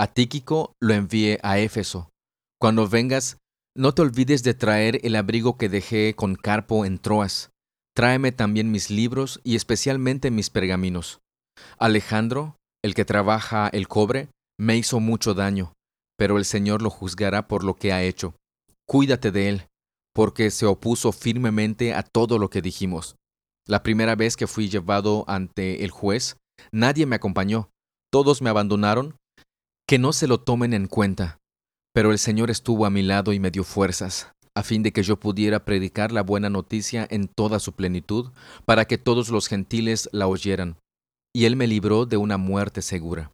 A 0.00 0.06
Tíquico 0.06 0.72
lo 0.80 0.94
envié 0.94 1.40
a 1.42 1.58
Éfeso. 1.58 2.08
Cuando 2.58 2.88
vengas, 2.88 3.36
no 3.76 3.92
te 3.92 4.00
olvides 4.00 4.42
de 4.44 4.54
traer 4.54 4.98
el 5.04 5.14
abrigo 5.16 5.58
que 5.58 5.68
dejé 5.68 6.14
con 6.14 6.36
Carpo 6.36 6.86
en 6.86 6.98
Troas. 6.98 7.50
Tráeme 7.94 8.32
también 8.32 8.70
mis 8.70 8.88
libros 8.88 9.42
y 9.44 9.56
especialmente 9.56 10.30
mis 10.30 10.48
pergaminos. 10.48 11.20
Alejandro, 11.78 12.56
el 12.82 12.94
que 12.94 13.04
trabaja 13.04 13.68
el 13.68 13.88
cobre, 13.88 14.28
me 14.58 14.78
hizo 14.78 15.00
mucho 15.00 15.34
daño, 15.34 15.74
pero 16.16 16.38
el 16.38 16.46
Señor 16.46 16.80
lo 16.80 16.88
juzgará 16.88 17.46
por 17.46 17.62
lo 17.62 17.74
que 17.74 17.92
ha 17.92 18.02
hecho. 18.02 18.34
Cuídate 18.86 19.32
de 19.32 19.50
él, 19.50 19.66
porque 20.14 20.50
se 20.50 20.66
opuso 20.66 21.12
firmemente 21.12 21.92
a 21.92 22.02
todo 22.02 22.38
lo 22.38 22.48
que 22.48 22.62
dijimos. 22.62 23.16
La 23.66 23.82
primera 23.82 24.14
vez 24.14 24.36
que 24.36 24.46
fui 24.46 24.68
llevado 24.68 25.24
ante 25.26 25.84
el 25.84 25.90
juez, 25.90 26.36
nadie 26.72 27.06
me 27.06 27.16
acompañó, 27.16 27.70
todos 28.12 28.42
me 28.42 28.50
abandonaron, 28.50 29.16
que 29.88 29.98
no 29.98 30.12
se 30.12 30.26
lo 30.26 30.40
tomen 30.40 30.72
en 30.72 30.86
cuenta. 30.86 31.38
Pero 31.92 32.12
el 32.12 32.18
Señor 32.18 32.50
estuvo 32.50 32.86
a 32.86 32.90
mi 32.90 33.02
lado 33.02 33.32
y 33.32 33.40
me 33.40 33.50
dio 33.50 33.64
fuerzas, 33.64 34.32
a 34.54 34.62
fin 34.62 34.82
de 34.82 34.92
que 34.92 35.02
yo 35.02 35.18
pudiera 35.18 35.64
predicar 35.64 36.12
la 36.12 36.22
buena 36.22 36.50
noticia 36.50 37.06
en 37.10 37.28
toda 37.28 37.58
su 37.58 37.72
plenitud, 37.72 38.30
para 38.64 38.84
que 38.84 38.98
todos 38.98 39.30
los 39.30 39.48
gentiles 39.48 40.08
la 40.12 40.26
oyeran. 40.26 40.76
Y 41.34 41.46
Él 41.46 41.56
me 41.56 41.66
libró 41.66 42.06
de 42.06 42.16
una 42.16 42.36
muerte 42.36 42.82
segura. 42.82 43.32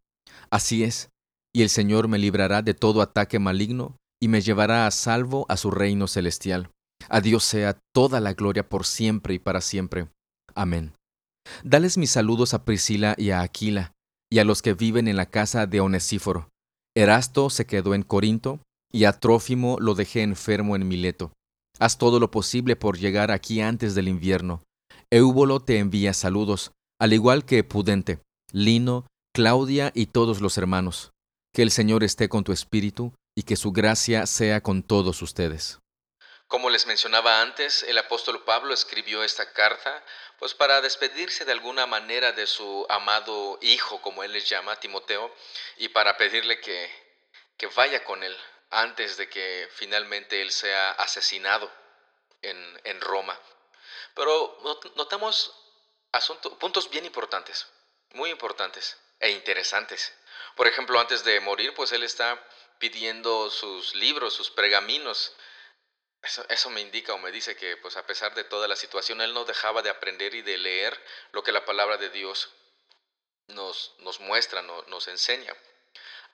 Así 0.50 0.84
es, 0.84 1.10
y 1.54 1.62
el 1.62 1.68
Señor 1.68 2.08
me 2.08 2.18
librará 2.18 2.62
de 2.62 2.74
todo 2.74 3.02
ataque 3.02 3.38
maligno, 3.38 3.96
y 4.22 4.28
me 4.28 4.40
llevará 4.40 4.86
a 4.86 4.90
salvo 4.90 5.46
a 5.48 5.56
su 5.56 5.70
reino 5.70 6.06
celestial. 6.06 6.70
A 7.08 7.20
Dios 7.20 7.44
sea 7.44 7.78
toda 7.94 8.20
la 8.20 8.34
gloria 8.34 8.68
por 8.68 8.84
siempre 8.84 9.34
y 9.34 9.38
para 9.38 9.60
siempre. 9.60 10.08
Amén. 10.54 10.92
Dales 11.64 11.96
mis 11.96 12.10
saludos 12.10 12.54
a 12.54 12.64
Priscila 12.64 13.14
y 13.16 13.30
a 13.30 13.40
Aquila, 13.40 13.92
y 14.30 14.38
a 14.38 14.44
los 14.44 14.62
que 14.62 14.74
viven 14.74 15.08
en 15.08 15.16
la 15.16 15.26
casa 15.26 15.66
de 15.66 15.80
Onesíforo. 15.80 16.50
Erasto 16.94 17.50
se 17.50 17.66
quedó 17.66 17.94
en 17.94 18.02
Corinto, 18.02 18.60
y 18.92 19.04
a 19.04 19.12
Trófimo 19.12 19.78
lo 19.80 19.94
dejé 19.94 20.22
enfermo 20.22 20.76
en 20.76 20.86
Mileto. 20.86 21.32
Haz 21.78 21.96
todo 21.96 22.20
lo 22.20 22.30
posible 22.30 22.76
por 22.76 22.98
llegar 22.98 23.30
aquí 23.30 23.60
antes 23.60 23.94
del 23.94 24.08
invierno. 24.08 24.62
Eúbolo 25.10 25.60
te 25.60 25.78
envía 25.78 26.12
saludos, 26.12 26.72
al 27.00 27.12
igual 27.12 27.44
que 27.44 27.64
Pudente, 27.64 28.20
Lino, 28.52 29.06
Claudia 29.34 29.90
y 29.94 30.06
todos 30.06 30.40
los 30.40 30.58
hermanos. 30.58 31.12
Que 31.54 31.62
el 31.62 31.70
Señor 31.70 32.04
esté 32.04 32.28
con 32.28 32.44
tu 32.44 32.52
espíritu 32.52 33.12
y 33.34 33.42
que 33.42 33.56
su 33.56 33.72
gracia 33.72 34.26
sea 34.26 34.62
con 34.62 34.82
todos 34.82 35.22
ustedes. 35.22 35.78
Como 36.46 36.68
les 36.68 36.86
mencionaba 36.86 37.42
antes, 37.42 37.84
el 37.84 37.96
apóstol 37.96 38.42
Pablo 38.42 38.74
escribió 38.74 39.22
esta 39.22 39.52
carta 39.52 40.04
pues 40.40 40.52
para 40.52 40.80
despedirse 40.80 41.44
de 41.44 41.52
alguna 41.52 41.86
manera 41.86 42.32
de 42.32 42.46
su 42.46 42.86
amado 42.88 43.58
hijo, 43.62 44.02
como 44.02 44.24
él 44.24 44.32
les 44.32 44.48
llama, 44.48 44.80
Timoteo, 44.80 45.32
y 45.76 45.90
para 45.90 46.16
pedirle 46.16 46.60
que, 46.60 46.90
que 47.56 47.66
vaya 47.68 48.02
con 48.02 48.24
él 48.24 48.36
antes 48.70 49.16
de 49.16 49.28
que 49.28 49.68
finalmente 49.74 50.42
él 50.42 50.50
sea 50.50 50.90
asesinado 50.92 51.70
en, 52.42 52.80
en 52.84 53.00
Roma. 53.00 53.38
Pero 54.14 54.58
notamos 54.96 55.54
puntos 56.58 56.90
bien 56.90 57.04
importantes, 57.04 57.66
muy 58.14 58.30
importantes 58.30 58.96
e 59.20 59.30
interesantes. 59.30 60.12
Por 60.56 60.66
ejemplo, 60.66 60.98
antes 60.98 61.22
de 61.22 61.38
morir, 61.40 61.74
pues 61.74 61.92
él 61.92 62.02
está 62.02 62.42
pidiendo 62.80 63.50
sus 63.50 63.94
libros, 63.94 64.34
sus 64.34 64.50
pergaminos. 64.50 65.32
Eso, 66.48 66.70
me 66.70 66.80
indica 66.80 67.14
o 67.14 67.18
me 67.18 67.30
dice 67.30 67.56
que 67.56 67.76
pues 67.76 67.96
a 67.96 68.06
pesar 68.06 68.34
de 68.34 68.42
toda 68.42 68.66
la 68.66 68.74
situación, 68.74 69.20
él 69.20 69.32
no 69.32 69.44
dejaba 69.44 69.82
de 69.82 69.90
aprender 69.90 70.34
y 70.34 70.42
de 70.42 70.58
leer 70.58 71.00
lo 71.30 71.44
que 71.44 71.52
la 71.52 71.64
palabra 71.64 71.98
de 71.98 72.10
Dios 72.10 72.50
nos, 73.46 73.94
nos 73.98 74.18
muestra, 74.20 74.62
nos 74.62 75.08
enseña. 75.08 75.54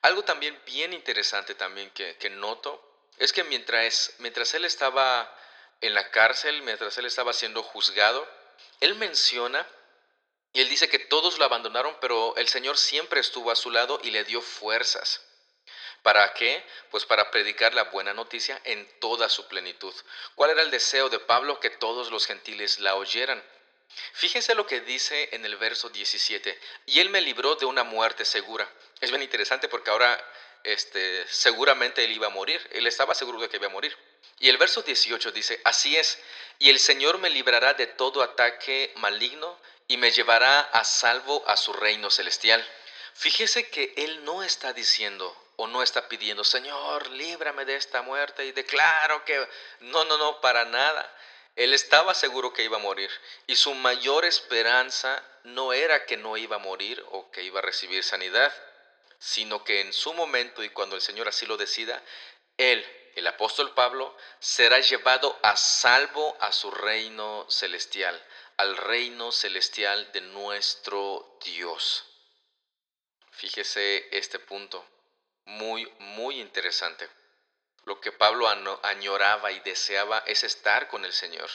Algo 0.02 0.24
también 0.24 0.60
bien 0.64 0.92
interesante 0.92 1.54
también 1.54 1.90
que, 1.90 2.16
que 2.16 2.30
noto 2.30 2.82
es 3.18 3.32
que 3.32 3.44
mientras, 3.44 4.14
mientras 4.18 4.54
él 4.54 4.64
estaba 4.64 5.32
en 5.80 5.94
la 5.94 6.10
cárcel, 6.10 6.62
mientras 6.62 6.96
él 6.98 7.06
estaba 7.06 7.32
siendo 7.32 7.62
juzgado, 7.62 8.26
él 8.80 8.94
menciona 8.94 9.66
y 10.52 10.60
él 10.60 10.68
dice 10.68 10.88
que 10.88 10.98
todos 10.98 11.38
lo 11.38 11.44
abandonaron, 11.44 11.96
pero 12.00 12.36
el 12.36 12.48
Señor 12.48 12.78
siempre 12.78 13.20
estuvo 13.20 13.50
a 13.50 13.56
su 13.56 13.70
lado 13.70 14.00
y 14.02 14.10
le 14.10 14.24
dio 14.24 14.40
fuerzas. 14.40 15.25
¿Para 16.06 16.32
qué? 16.34 16.64
Pues 16.92 17.04
para 17.04 17.32
predicar 17.32 17.74
la 17.74 17.82
buena 17.82 18.14
noticia 18.14 18.60
en 18.62 18.86
toda 19.00 19.28
su 19.28 19.48
plenitud. 19.48 19.92
¿Cuál 20.36 20.50
era 20.50 20.62
el 20.62 20.70
deseo 20.70 21.08
de 21.08 21.18
Pablo? 21.18 21.58
Que 21.58 21.68
todos 21.68 22.12
los 22.12 22.28
gentiles 22.28 22.78
la 22.78 22.94
oyeran. 22.94 23.42
Fíjense 24.12 24.54
lo 24.54 24.68
que 24.68 24.82
dice 24.82 25.30
en 25.32 25.44
el 25.44 25.56
verso 25.56 25.88
17. 25.88 26.60
Y 26.86 27.00
él 27.00 27.10
me 27.10 27.20
libró 27.20 27.56
de 27.56 27.66
una 27.66 27.82
muerte 27.82 28.24
segura. 28.24 28.70
Es 29.00 29.10
bien 29.10 29.24
interesante 29.24 29.68
porque 29.68 29.90
ahora 29.90 30.16
este, 30.62 31.26
seguramente 31.26 32.04
él 32.04 32.12
iba 32.12 32.28
a 32.28 32.30
morir. 32.30 32.64
Él 32.70 32.86
estaba 32.86 33.12
seguro 33.12 33.40
de 33.40 33.48
que 33.48 33.56
iba 33.56 33.66
a 33.66 33.70
morir. 33.70 33.98
Y 34.38 34.48
el 34.48 34.58
verso 34.58 34.82
18 34.82 35.32
dice, 35.32 35.60
así 35.64 35.96
es, 35.96 36.20
y 36.60 36.70
el 36.70 36.78
Señor 36.78 37.18
me 37.18 37.30
librará 37.30 37.74
de 37.74 37.88
todo 37.88 38.22
ataque 38.22 38.92
maligno 38.98 39.58
y 39.88 39.96
me 39.96 40.12
llevará 40.12 40.60
a 40.60 40.84
salvo 40.84 41.42
a 41.48 41.56
su 41.56 41.72
reino 41.72 42.10
celestial. 42.10 42.64
Fíjese 43.14 43.70
que 43.70 43.92
él 43.96 44.24
no 44.24 44.44
está 44.44 44.72
diciendo, 44.72 45.36
o 45.56 45.66
no 45.66 45.82
está 45.82 46.08
pidiendo, 46.08 46.44
Señor, 46.44 47.10
líbrame 47.10 47.64
de 47.64 47.76
esta 47.76 48.02
muerte 48.02 48.44
y 48.44 48.52
declaro 48.52 49.24
que... 49.24 49.48
No, 49.80 50.04
no, 50.04 50.18
no, 50.18 50.40
para 50.40 50.64
nada. 50.66 51.12
Él 51.56 51.72
estaba 51.72 52.12
seguro 52.12 52.52
que 52.52 52.62
iba 52.62 52.76
a 52.76 52.80
morir 52.80 53.10
y 53.46 53.56
su 53.56 53.74
mayor 53.74 54.26
esperanza 54.26 55.22
no 55.44 55.72
era 55.72 56.04
que 56.04 56.18
no 56.18 56.36
iba 56.36 56.56
a 56.56 56.60
morir 56.60 57.02
o 57.10 57.30
que 57.30 57.42
iba 57.42 57.60
a 57.60 57.62
recibir 57.62 58.04
sanidad, 58.04 58.52
sino 59.18 59.64
que 59.64 59.80
en 59.80 59.94
su 59.94 60.12
momento 60.12 60.62
y 60.62 60.68
cuando 60.68 60.96
el 60.96 61.02
Señor 61.02 61.28
así 61.28 61.46
lo 61.46 61.56
decida, 61.56 62.02
él, 62.58 62.84
el 63.14 63.26
apóstol 63.26 63.72
Pablo, 63.72 64.14
será 64.38 64.80
llevado 64.80 65.38
a 65.42 65.56
salvo 65.56 66.36
a 66.40 66.52
su 66.52 66.70
reino 66.70 67.46
celestial, 67.48 68.22
al 68.58 68.76
reino 68.76 69.32
celestial 69.32 70.12
de 70.12 70.20
nuestro 70.20 71.38
Dios. 71.42 72.04
Fíjese 73.30 74.08
este 74.12 74.38
punto 74.38 74.86
muy, 75.46 75.90
muy 75.98 76.40
interesante. 76.40 77.08
Lo 77.84 78.00
que 78.00 78.12
Pablo 78.12 78.48
añoraba 78.82 79.52
y 79.52 79.60
deseaba 79.60 80.18
es 80.26 80.44
estar 80.44 80.88
con 80.88 81.04
el 81.04 81.12
Señor. 81.12 81.48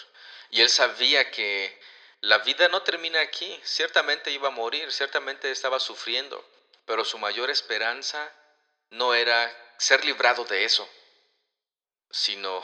Y 0.49 0.61
él 0.61 0.69
sabía 0.69 1.29
que 1.29 1.79
la 2.21 2.39
vida 2.39 2.67
no 2.69 2.83
termina 2.83 3.19
aquí. 3.19 3.59
Ciertamente 3.63 4.31
iba 4.31 4.47
a 4.47 4.51
morir, 4.51 4.91
ciertamente 4.91 5.51
estaba 5.51 5.79
sufriendo, 5.79 6.43
pero 6.85 7.03
su 7.03 7.17
mayor 7.17 7.49
esperanza 7.49 8.31
no 8.91 9.13
era 9.13 9.51
ser 9.77 10.05
librado 10.05 10.45
de 10.45 10.63
eso, 10.63 10.87
sino 12.09 12.63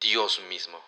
Dios 0.00 0.40
mismo. 0.40 0.82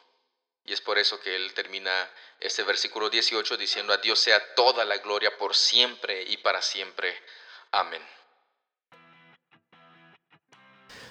Y 0.64 0.72
es 0.72 0.80
por 0.80 0.98
eso 0.98 1.20
que 1.20 1.34
él 1.36 1.54
termina 1.54 2.10
este 2.40 2.62
versículo 2.62 3.08
18 3.08 3.56
diciendo, 3.56 3.92
a 3.92 3.98
Dios 3.98 4.18
sea 4.20 4.54
toda 4.54 4.84
la 4.84 4.98
gloria 4.98 5.36
por 5.38 5.54
siempre 5.54 6.22
y 6.22 6.38
para 6.38 6.60
siempre. 6.60 7.22
Amén. 7.70 8.17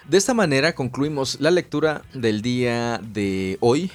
De 0.08 0.16
esta 0.16 0.32
manera 0.32 0.74
concluimos 0.74 1.38
la 1.38 1.50
lectura 1.50 2.00
del 2.14 2.40
día 2.40 2.98
de 3.02 3.58
hoy. 3.60 3.92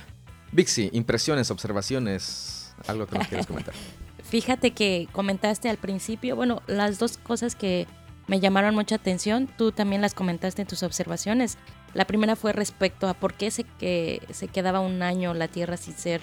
Vixi, 0.52 0.91
impresiones, 0.93 1.49
observaciones, 1.49 2.76
algo 2.86 3.08
que 3.08 3.17
nos 3.17 3.28
quieras 3.28 3.47
comentar. 3.47 3.73
Fíjate 4.23 4.71
que 4.71 5.08
comentaste 5.12 5.69
al 5.69 5.78
principio, 5.78 6.36
bueno, 6.36 6.62
las 6.67 6.99
dos 6.99 7.17
cosas 7.17 7.56
que 7.56 7.88
me 8.28 8.39
llamaron 8.39 8.76
mucha 8.76 8.95
atención, 8.95 9.49
tú 9.58 9.71
también 9.71 10.02
las 10.02 10.13
comentaste 10.13 10.62
en 10.62 10.67
tus 10.67 10.84
observaciones. 10.84 11.58
La 11.95 12.06
primera 12.06 12.36
fue 12.36 12.54
respecto 12.54 13.08
a 13.08 13.15
por 13.15 13.34
qué 13.34 13.49
se, 13.49 13.63
que, 13.63 14.21
se 14.32 14.47
quedaba 14.47 14.82
un 14.82 15.02
año 15.02 15.34
la 15.34 15.47
tierra 15.47 15.78
sin 15.78 15.95
ser 15.95 16.21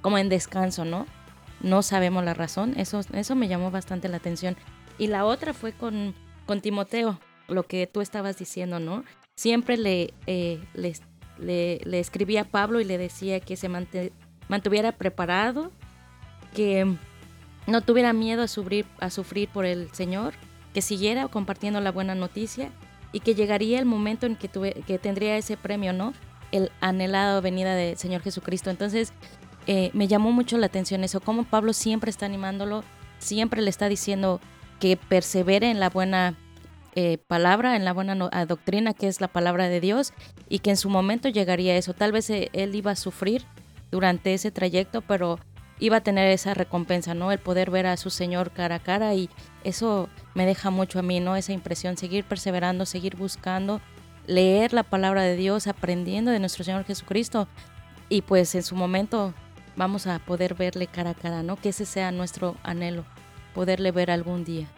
como 0.00 0.16
en 0.16 0.30
descanso, 0.30 0.86
¿no? 0.86 1.06
No 1.60 1.82
sabemos 1.82 2.24
la 2.24 2.32
razón, 2.32 2.72
eso, 2.78 3.00
eso 3.12 3.34
me 3.34 3.48
llamó 3.48 3.70
bastante 3.70 4.08
la 4.08 4.16
atención. 4.16 4.56
Y 4.96 5.08
la 5.08 5.26
otra 5.26 5.52
fue 5.52 5.72
con, 5.72 6.14
con 6.46 6.62
Timoteo, 6.62 7.20
lo 7.48 7.64
que 7.64 7.86
tú 7.86 8.00
estabas 8.00 8.38
diciendo, 8.38 8.80
¿no? 8.80 9.04
Siempre 9.36 9.76
le, 9.76 10.12
eh, 10.26 10.60
le, 10.74 11.98
escribía 11.98 12.42
a 12.42 12.44
Pablo 12.44 12.80
y 12.80 12.84
le 12.84 12.98
decía 12.98 13.40
que 13.40 13.56
se 13.56 13.68
mantuviera 14.48 14.92
preparado, 14.92 15.70
que 16.54 16.96
no 17.66 17.80
tuviera 17.80 18.12
miedo 18.12 18.42
a 18.42 18.48
sufrir, 18.48 18.86
a 19.00 19.10
sufrir 19.10 19.48
por 19.48 19.64
el 19.64 19.92
Señor, 19.92 20.34
que 20.74 20.82
siguiera 20.82 21.28
compartiendo 21.28 21.80
la 21.80 21.92
buena 21.92 22.14
noticia 22.14 22.70
y 23.12 23.20
que 23.20 23.34
llegaría 23.34 23.78
el 23.78 23.86
momento 23.86 24.26
en 24.26 24.36
que, 24.36 24.48
que 24.86 24.98
tendría 24.98 25.36
ese 25.36 25.56
premio, 25.56 25.92
¿no? 25.92 26.12
El 26.50 26.70
anhelado 26.80 27.40
venida 27.42 27.74
del 27.74 27.96
Señor 27.96 28.22
Jesucristo. 28.22 28.70
Entonces, 28.70 29.12
eh, 29.66 29.90
me 29.94 30.08
llamó 30.08 30.32
mucho 30.32 30.58
la 30.58 30.66
atención 30.66 31.04
eso, 31.04 31.20
cómo 31.20 31.44
Pablo 31.44 31.72
siempre 31.72 32.10
está 32.10 32.26
animándolo, 32.26 32.82
siempre 33.18 33.62
le 33.62 33.70
está 33.70 33.88
diciendo 33.88 34.40
que 34.80 34.96
persevere 34.96 35.70
en 35.70 35.78
la 35.78 35.88
buena 35.88 36.34
eh, 36.94 37.18
palabra, 37.18 37.76
en 37.76 37.84
la 37.84 37.92
buena 37.92 38.14
doctrina 38.46 38.92
que 38.92 39.08
es 39.08 39.20
la 39.20 39.28
palabra 39.28 39.68
de 39.68 39.80
Dios 39.80 40.12
y 40.48 40.58
que 40.58 40.70
en 40.70 40.76
su 40.76 40.90
momento 40.90 41.28
llegaría 41.28 41.76
eso. 41.76 41.94
Tal 41.94 42.12
vez 42.12 42.28
eh, 42.30 42.50
él 42.52 42.74
iba 42.74 42.90
a 42.90 42.96
sufrir 42.96 43.44
durante 43.90 44.34
ese 44.34 44.50
trayecto, 44.50 45.00
pero 45.00 45.38
iba 45.78 45.96
a 45.96 46.02
tener 46.02 46.28
esa 46.28 46.54
recompensa, 46.54 47.14
¿no? 47.14 47.32
El 47.32 47.38
poder 47.38 47.70
ver 47.70 47.86
a 47.86 47.96
su 47.96 48.10
Señor 48.10 48.50
cara 48.52 48.76
a 48.76 48.78
cara 48.78 49.14
y 49.14 49.30
eso 49.64 50.08
me 50.34 50.46
deja 50.46 50.70
mucho 50.70 50.98
a 50.98 51.02
mí, 51.02 51.18
¿no? 51.18 51.34
Esa 51.34 51.52
impresión, 51.52 51.96
seguir 51.96 52.24
perseverando, 52.24 52.86
seguir 52.86 53.16
buscando, 53.16 53.80
leer 54.26 54.74
la 54.74 54.82
palabra 54.82 55.22
de 55.22 55.36
Dios, 55.36 55.66
aprendiendo 55.66 56.30
de 56.30 56.40
nuestro 56.40 56.62
Señor 56.62 56.84
Jesucristo 56.84 57.48
y 58.08 58.22
pues 58.22 58.54
en 58.54 58.62
su 58.62 58.76
momento 58.76 59.34
vamos 59.74 60.06
a 60.06 60.18
poder 60.18 60.54
verle 60.54 60.86
cara 60.86 61.10
a 61.10 61.14
cara, 61.14 61.42
¿no? 61.42 61.56
Que 61.56 61.70
ese 61.70 61.86
sea 61.86 62.12
nuestro 62.12 62.56
anhelo, 62.62 63.04
poderle 63.54 63.90
ver 63.92 64.10
algún 64.10 64.44
día. 64.44 64.68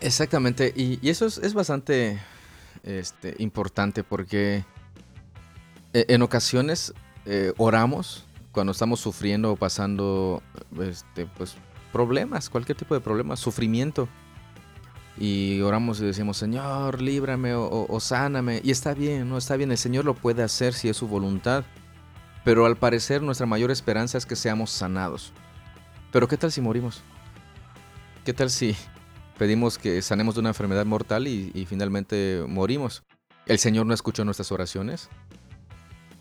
Exactamente, 0.00 0.72
y, 0.76 1.08
eso 1.08 1.26
es, 1.26 1.54
bastante 1.54 2.20
este, 2.84 3.34
importante 3.38 4.04
porque 4.04 4.64
eh, 5.94 6.04
en 6.08 6.22
ocasiones 6.22 6.92
eh, 7.24 7.52
oramos 7.56 8.24
cuando 8.52 8.72
estamos 8.72 9.00
sufriendo 9.00 9.52
o 9.52 9.56
pasando 9.56 10.42
este, 10.80 11.26
pues, 11.26 11.56
problemas, 11.92 12.50
cualquier 12.50 12.76
tipo 12.76 12.94
de 12.94 13.00
problema, 13.00 13.36
sufrimiento. 13.36 14.08
Y 15.18 15.62
oramos 15.62 15.98
y 16.00 16.04
decimos, 16.04 16.36
Señor, 16.36 17.00
líbrame 17.00 17.54
o, 17.54 17.86
o, 17.88 18.00
sáname. 18.00 18.60
Y 18.62 18.70
está 18.70 18.92
bien, 18.92 19.30
¿no? 19.30 19.38
Está 19.38 19.56
bien, 19.56 19.70
el 19.70 19.78
Señor 19.78 20.04
lo 20.04 20.14
puede 20.14 20.42
hacer 20.42 20.74
si 20.74 20.90
es 20.90 20.96
su 20.98 21.08
voluntad. 21.08 21.64
Pero 22.44 22.66
al 22.66 22.76
parecer 22.76 23.22
nuestra 23.22 23.46
mayor 23.46 23.70
esperanza 23.70 24.18
es 24.18 24.26
que 24.26 24.36
seamos 24.36 24.70
sanados. 24.70 25.32
Pero 26.12 26.28
¿qué 26.28 26.36
tal 26.36 26.52
si 26.52 26.60
morimos? 26.60 27.02
¿Qué 28.24 28.34
tal 28.34 28.50
si 28.50 28.76
pedimos 29.38 29.78
que 29.78 30.02
sanemos 30.02 30.34
de 30.34 30.40
una 30.40 30.50
enfermedad 30.50 30.86
mortal 30.86 31.26
y, 31.28 31.66
finalmente 31.68 32.44
morimos. 32.48 33.02
¿El 33.46 33.58
Señor 33.58 33.86
no 33.86 33.94
escuchó 33.94 34.24
nuestras 34.24 34.50
oraciones? 34.50 35.08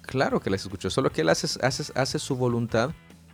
Claro 0.02 0.40
que 0.40 0.50
las 0.50 0.62
escuchó, 0.62 0.90
solo 0.90 1.12
que 1.12 1.22
Él 1.22 1.30
hace, 1.30 1.48
hace, 1.66 1.92
hace 1.96 2.20
su 2.20 2.36
voluntad. 2.36 2.92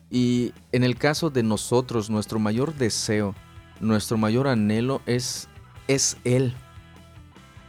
Y 0.10 0.54
en 0.72 0.84
el 0.84 0.98
caso 0.98 1.30
de 1.30 1.44
nosotros, 1.44 2.10
nuestro 2.10 2.40
mayor 2.40 2.76
deseo, 2.76 3.36
nuestro 3.80 4.18
mayor 4.18 4.48
anhelo 4.48 5.02
es, 5.06 5.48
es 5.88 6.18
Él. 6.24 6.54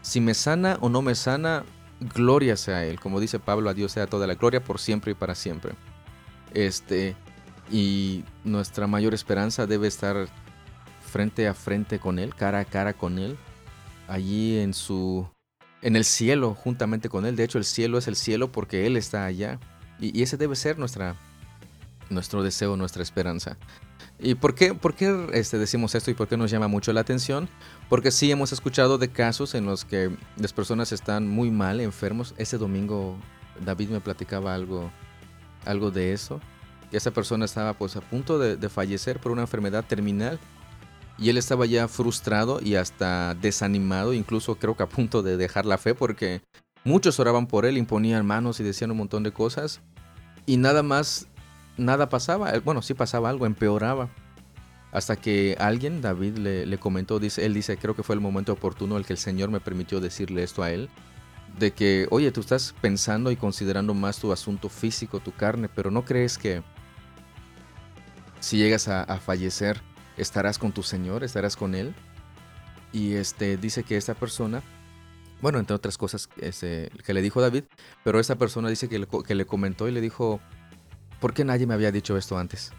Si 0.03 0.21
me 0.21 0.35
sana 0.35 0.79
o 0.81 0.89
no 0.89 1.03
me 1.03 1.15
sana, 1.15 1.65
gloria 2.15 2.57
sea 2.57 2.85
Él. 2.85 3.01
Como 3.01 3.21
dice 3.21 3.39
Pablo, 3.39 3.71
a 3.71 3.75
Dios 3.75 3.93
sea 3.93 4.07
toda 4.07 4.27
la 4.27 4.35
gloria 4.35 4.63
por 4.63 4.79
siempre 4.79 5.13
y 5.13 5.15
para 5.15 5.35
siempre. 5.35 5.75
Este, 6.55 7.17
y 7.71 8.25
nuestra 8.45 8.87
mayor 8.87 9.15
esperanza 9.15 9.67
debe 9.67 9.89
estar 9.89 10.29
frente 11.13 11.47
a 11.47 11.55
frente 11.55 11.99
con 11.99 12.19
Él, 12.19 12.35
cara 12.35 12.61
a 12.61 12.65
cara 12.65 12.95
con 12.95 13.19
Él, 13.19 13.37
allí 14.09 14.59
en 14.59 14.73
su, 14.73 15.29
en 15.83 15.95
el 15.95 16.05
cielo, 16.05 16.55
juntamente 16.55 17.11
con 17.11 17.27
Él. 17.27 17.37
De 17.37 17.45
hecho, 17.45 17.59
el 17.59 17.65
cielo 17.65 17.99
es 17.99 18.09
el 18.09 18.17
cielo 18.17 18.51
porque 18.51 18.87
Él 18.87 18.97
está 18.97 19.27
allá. 19.27 19.61
Y, 20.01 20.23
ese 20.23 20.39
debe 20.39 20.57
ser 20.57 20.79
nuestra, 20.79 21.17
nuestro 22.09 22.43
deseo, 22.43 22.77
nuestra 22.77 23.03
esperanza. 23.03 23.59
¿Y 24.19 24.35
por 24.37 24.55
qué, 24.55 24.75
por 24.75 24.95
qué 24.95 25.29
este, 25.33 25.59
decimos 25.59 25.95
esto 25.95 26.11
y 26.11 26.15
por 26.15 26.29
qué 26.29 26.37
nos 26.37 26.51
llama 26.51 26.67
mucho 26.67 26.93
la 26.93 27.01
atención? 27.01 27.49
Porque 27.89 28.11
sí 28.11 28.31
hemos 28.31 28.53
escuchado 28.53 28.97
de 28.97 29.09
casos 29.09 29.55
en 29.55 29.67
los 29.67 29.85
que 29.85 30.17
las 30.37 30.53
personas 30.53 30.93
están 30.93 31.29
muy 31.29 31.51
mal, 31.51 31.81
enfermos. 31.81 32.35
Ese 32.39 32.57
domingo 32.57 33.19
David 33.65 33.91
me 33.91 34.01
platicaba 34.01 34.55
algo, 34.55 34.91
algo 35.67 35.91
de 35.91 36.13
eso. 36.13 36.41
Que 36.91 36.97
esa 36.97 37.11
persona 37.11 37.45
estaba 37.45 37.75
pues 37.75 37.97
a 37.97 38.01
punto 38.01 38.39
de, 38.39 38.57
de 38.57 38.69
fallecer 38.69 39.19
por 39.19 39.33
una 39.33 39.43
enfermedad 39.43 39.85
terminal 39.85 40.39
y 41.23 41.29
él 41.29 41.39
estaba 41.39 41.67
ya 41.67 41.87
frustrado 41.87 42.59
y 42.61 42.75
hasta 42.75 43.35
desanimado, 43.37 44.13
incluso 44.13 44.57
creo 44.57 44.77
que 44.77 44.83
a 44.83 44.89
punto 44.89 45.23
de 45.23 45.37
dejar 45.37 45.67
la 45.67 45.79
fe 45.79 45.95
porque 45.95 46.43
muchos 46.83 47.21
oraban 47.21 47.47
por 47.47 47.65
él, 47.65 47.79
imponían 47.79 48.27
manos 48.27 48.59
y 48.59 48.65
decían 48.65 48.91
un 48.91 48.97
montón 48.97 49.23
de 49.23 49.31
cosas 49.31 49.81
y 50.47 50.57
nada 50.57 50.83
más, 50.83 51.29
nada 51.77 52.09
pasaba, 52.09 52.59
bueno, 52.65 52.83
sí 52.83 52.95
pasaba 52.95 53.31
algo, 53.31 53.47
empeoraba. 53.47 54.11
Hasta 54.91 55.15
que 55.15 55.57
alguien, 55.61 56.03
David, 56.03 56.39
le, 56.39 56.79
comentó, 56.79 57.21
dice, 57.21 57.47
él 57.47 57.55
dice, 57.55 57.79
creo 57.79 57.95
que 57.95 58.03
fue 58.03 58.17
el 58.17 58.21
momento 58.21 58.53
oportuno 58.53 58.97
el 58.99 59.07
que 59.07 59.13
el 59.13 59.19
Señor 59.19 59.49
me 59.49 59.61
permitió 59.61 60.01
decirle 60.01 60.43
esto 60.43 60.65
a 60.65 60.73
él, 60.73 60.91
de 61.57 61.71
que, 61.71 62.09
oye, 62.11 62.33
tú 62.33 62.41
estás 62.41 62.75
pensando 62.81 63.31
y 63.31 63.37
considerando 63.37 63.95
más 63.95 64.19
tu 64.19 64.33
asunto 64.33 64.69
físico, 64.69 65.21
tu 65.21 65.33
carne, 65.33 65.69
pero 65.75 65.91
no 65.93 66.05
crees 66.05 66.37
que 66.37 66.63
si 68.41 68.59
llegas 68.59 68.89
a 68.89 69.19
fallecer, 69.19 69.81
estarás 70.23 70.59
con 70.59 70.73
tu 70.73 70.83
Señor, 70.83 71.25
estarás 71.25 71.57
con 71.57 71.75
Él. 71.75 71.95
Y 72.93 73.15
este 73.15 73.57
dice 73.57 73.85
que 73.85 73.97
esta 73.97 74.15
persona, 74.15 74.63
bueno, 75.41 75.59
entre 75.59 75.75
otras 75.75 75.99
cosas 75.99 76.29
este, 76.39 76.91
que 77.05 77.15
le 77.15 77.23
dijo 77.23 77.41
David, 77.41 77.65
pero 78.05 78.21
esta 78.21 78.37
persona 78.37 78.69
dice 78.69 78.89
que 78.89 78.99
le, 78.99 79.09
que 79.27 79.35
le 79.35 79.47
comentó 79.47 79.89
y 79.89 79.93
le 79.93 80.01
dijo, 80.01 80.41
¿por 81.21 81.35
qué 81.35 81.45
nadie 81.45 81.67
me 81.67 81.75
había 81.75 81.91
dicho 81.93 82.17
esto 82.17 82.39
antes? 82.39 82.73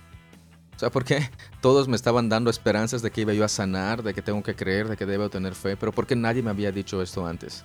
O 0.75 0.79
sea, 0.79 0.89
¿por 0.89 1.03
qué 1.03 1.29
todos 1.61 1.87
me 1.87 1.95
estaban 1.95 2.29
dando 2.29 2.49
esperanzas 2.49 3.01
de 3.01 3.11
que 3.11 3.21
iba 3.21 3.33
yo 3.33 3.45
a 3.45 3.49
sanar, 3.49 4.03
de 4.03 4.13
que 4.13 4.21
tengo 4.21 4.41
que 4.43 4.55
creer, 4.55 4.87
de 4.87 4.97
que 4.97 5.05
debo 5.05 5.29
tener 5.29 5.55
fe? 5.55 5.77
Pero 5.77 5.91
¿por 5.91 6.07
qué 6.07 6.15
nadie 6.15 6.41
me 6.41 6.49
había 6.49 6.71
dicho 6.71 7.01
esto 7.01 7.25
antes? 7.25 7.63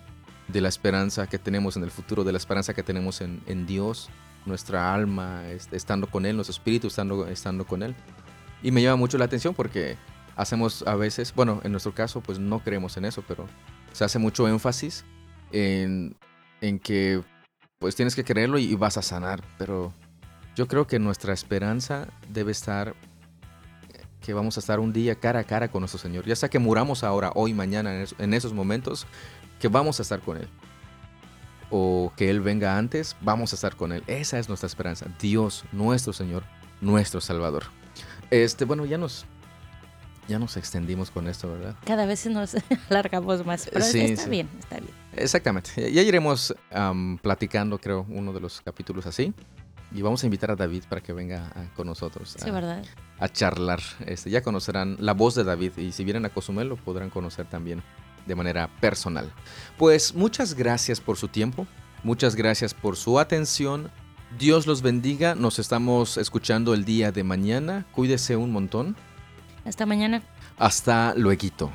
De 0.49 0.61
la 0.61 0.69
esperanza 0.69 1.27
que 1.27 1.39
tenemos 1.39 1.77
en 1.77 1.85
el 1.85 1.91
futuro, 1.91 2.25
de 2.25 2.33
la 2.33 2.39
esperanza 2.39 2.75
que 2.75 2.83
tenemos 2.83 3.21
en, 3.21 3.43
en 3.47 3.67
Dios, 3.67 4.09
nuestra 4.47 4.95
alma, 4.95 5.49
este, 5.49 5.77
estando 5.77 6.09
con 6.09 6.27
Él, 6.27 6.37
nuestro 6.37 6.53
espíritu 6.53 6.89
estando, 6.89 7.27
estando 7.29 7.67
con 7.67 7.83
Él. 7.83 7.95
Y 8.63 8.71
me 8.71 8.83
llama 8.83 8.97
mucho 8.97 9.19
la 9.19 9.25
atención 9.25 9.55
porque 9.55 9.97
hacemos 10.37 10.87
a 10.87 10.95
veces, 10.95 11.35
bueno, 11.35 11.61
en 11.65 11.73
nuestro 11.73 11.95
caso 11.95 12.21
pues 12.21 12.39
no 12.39 12.61
creemos 12.61 12.97
en 12.97 13.05
eso, 13.05 13.23
pero 13.27 13.47
se 13.93 14.05
hace 14.05 14.19
mucho 14.19 14.49
énfasis 14.49 15.05
en, 15.53 16.17
en 16.61 16.79
que 16.79 17.23
pues 17.79 17.95
tienes 17.95 18.15
que 18.15 18.25
creerlo 18.25 18.59
y, 18.59 18.75
vas 18.75 18.97
a 18.97 19.03
sanar, 19.03 19.43
pero 19.57 19.93
yo 20.57 20.67
creo 20.67 20.87
que 20.87 20.99
nuestra 20.99 21.33
esperanza 21.33 22.09
debe 22.29 22.53
estar 22.53 22.95
que 24.21 24.35
vamos 24.35 24.57
a 24.57 24.61
estar 24.61 24.81
un 24.81 24.93
día 24.93 25.15
cara 25.15 25.41
a 25.41 25.45
cara 25.45 25.69
con 25.69 25.81
nuestro 25.81 25.99
Señor, 25.99 26.27
ya 26.27 26.37
sea 26.37 26.51
que 26.51 26.59
muramos 26.59 27.05
ahora, 27.05 27.31
hoy, 27.35 27.55
mañana, 27.55 28.05
en 28.19 28.35
esos 28.35 28.53
momentos, 28.53 29.07
que 29.61 29.69
vamos 29.69 29.99
a 30.01 30.03
estar 30.03 30.21
con 30.21 30.37
Él. 30.37 30.49
O 31.71 32.13
que 32.17 32.29
Él 32.29 32.41
venga 32.41 32.77
antes, 32.77 33.17
vamos 33.21 33.53
a 33.53 33.57
estar 33.57 33.77
con 33.77 33.93
Él. 33.93 34.03
Esa 34.07 34.39
es 34.39 34.49
nuestra 34.49 34.67
esperanza. 34.67 35.07
Dios, 35.21 35.65
nuestro 35.73 36.13
Señor, 36.13 36.43
nuestro 36.81 37.21
Salvador. 37.21 37.65
Este, 38.31 38.65
bueno, 38.65 38.85
ya 38.85 38.99
nos 38.99 39.27
ya 40.29 40.39
nos 40.39 40.59
extendimos 40.59 41.11
con 41.11 41.27
esto, 41.27 41.51
¿verdad? 41.51 41.75
Cada 41.87 42.05
vez 42.05 42.27
nos 42.27 42.55
alargamos 42.91 43.45
más, 43.47 43.69
pero 43.73 43.85
sí, 43.85 44.01
está 44.01 44.29
bien, 44.29 44.49
está 44.59 44.77
bien. 44.77 44.93
Exactamente. 45.17 45.91
Ya 45.91 46.03
iremos 46.03 46.55
platicando, 47.23 47.79
creo, 47.79 48.07
uno 48.11 48.33
de 48.33 48.41
los 48.41 48.61
capítulos 48.61 49.07
así. 49.07 49.33
Y 49.91 50.03
vamos 50.03 50.23
a 50.23 50.27
invitar 50.27 50.51
a 50.51 50.55
David 50.55 50.85
para 50.87 51.01
que 51.01 51.15
venga 51.15 51.51
con 51.75 51.87
nosotros. 51.87 52.37
Sí, 52.39 52.51
¿verdad? 52.51 52.85
A 53.19 53.29
charlar. 53.31 53.81
Este, 54.05 54.29
ya 54.29 54.43
conocerán 54.43 54.97
la 55.01 55.15
voz 55.15 55.35
de 55.35 55.45
David 55.45 55.79
y 55.79 55.93
si 55.93 56.05
vienen 56.05 56.27
a 56.27 56.29
Cozumel 56.29 56.69
lo 56.69 56.77
podrán 56.77 57.09
conocer 57.09 57.47
también 57.47 57.83
de 58.27 58.35
manera 58.35 58.69
personal. 58.81 59.33
Pues 59.79 60.15
muchas 60.15 60.53
gracias 60.53 61.01
por 61.01 61.17
su 61.17 61.29
tiempo, 61.29 61.67
muchas 62.03 62.37
gracias 62.37 62.75
por 62.75 62.97
su 62.97 63.19
atención. 63.19 63.91
Dios 64.37 64.67
los 64.67 64.83
bendiga. 64.83 65.35
Nos 65.35 65.59
estamos 65.59 66.17
escuchando 66.17 66.75
el 66.75 66.85
día 66.85 67.13
de 67.13 67.25
mañana. 67.25 67.87
Cuídese 67.93 68.37
un 68.37 68.53
montón. 68.53 68.97
Hasta 69.65 69.87
mañana. 69.87 70.23
Hasta 70.59 71.15
luego. 71.17 71.71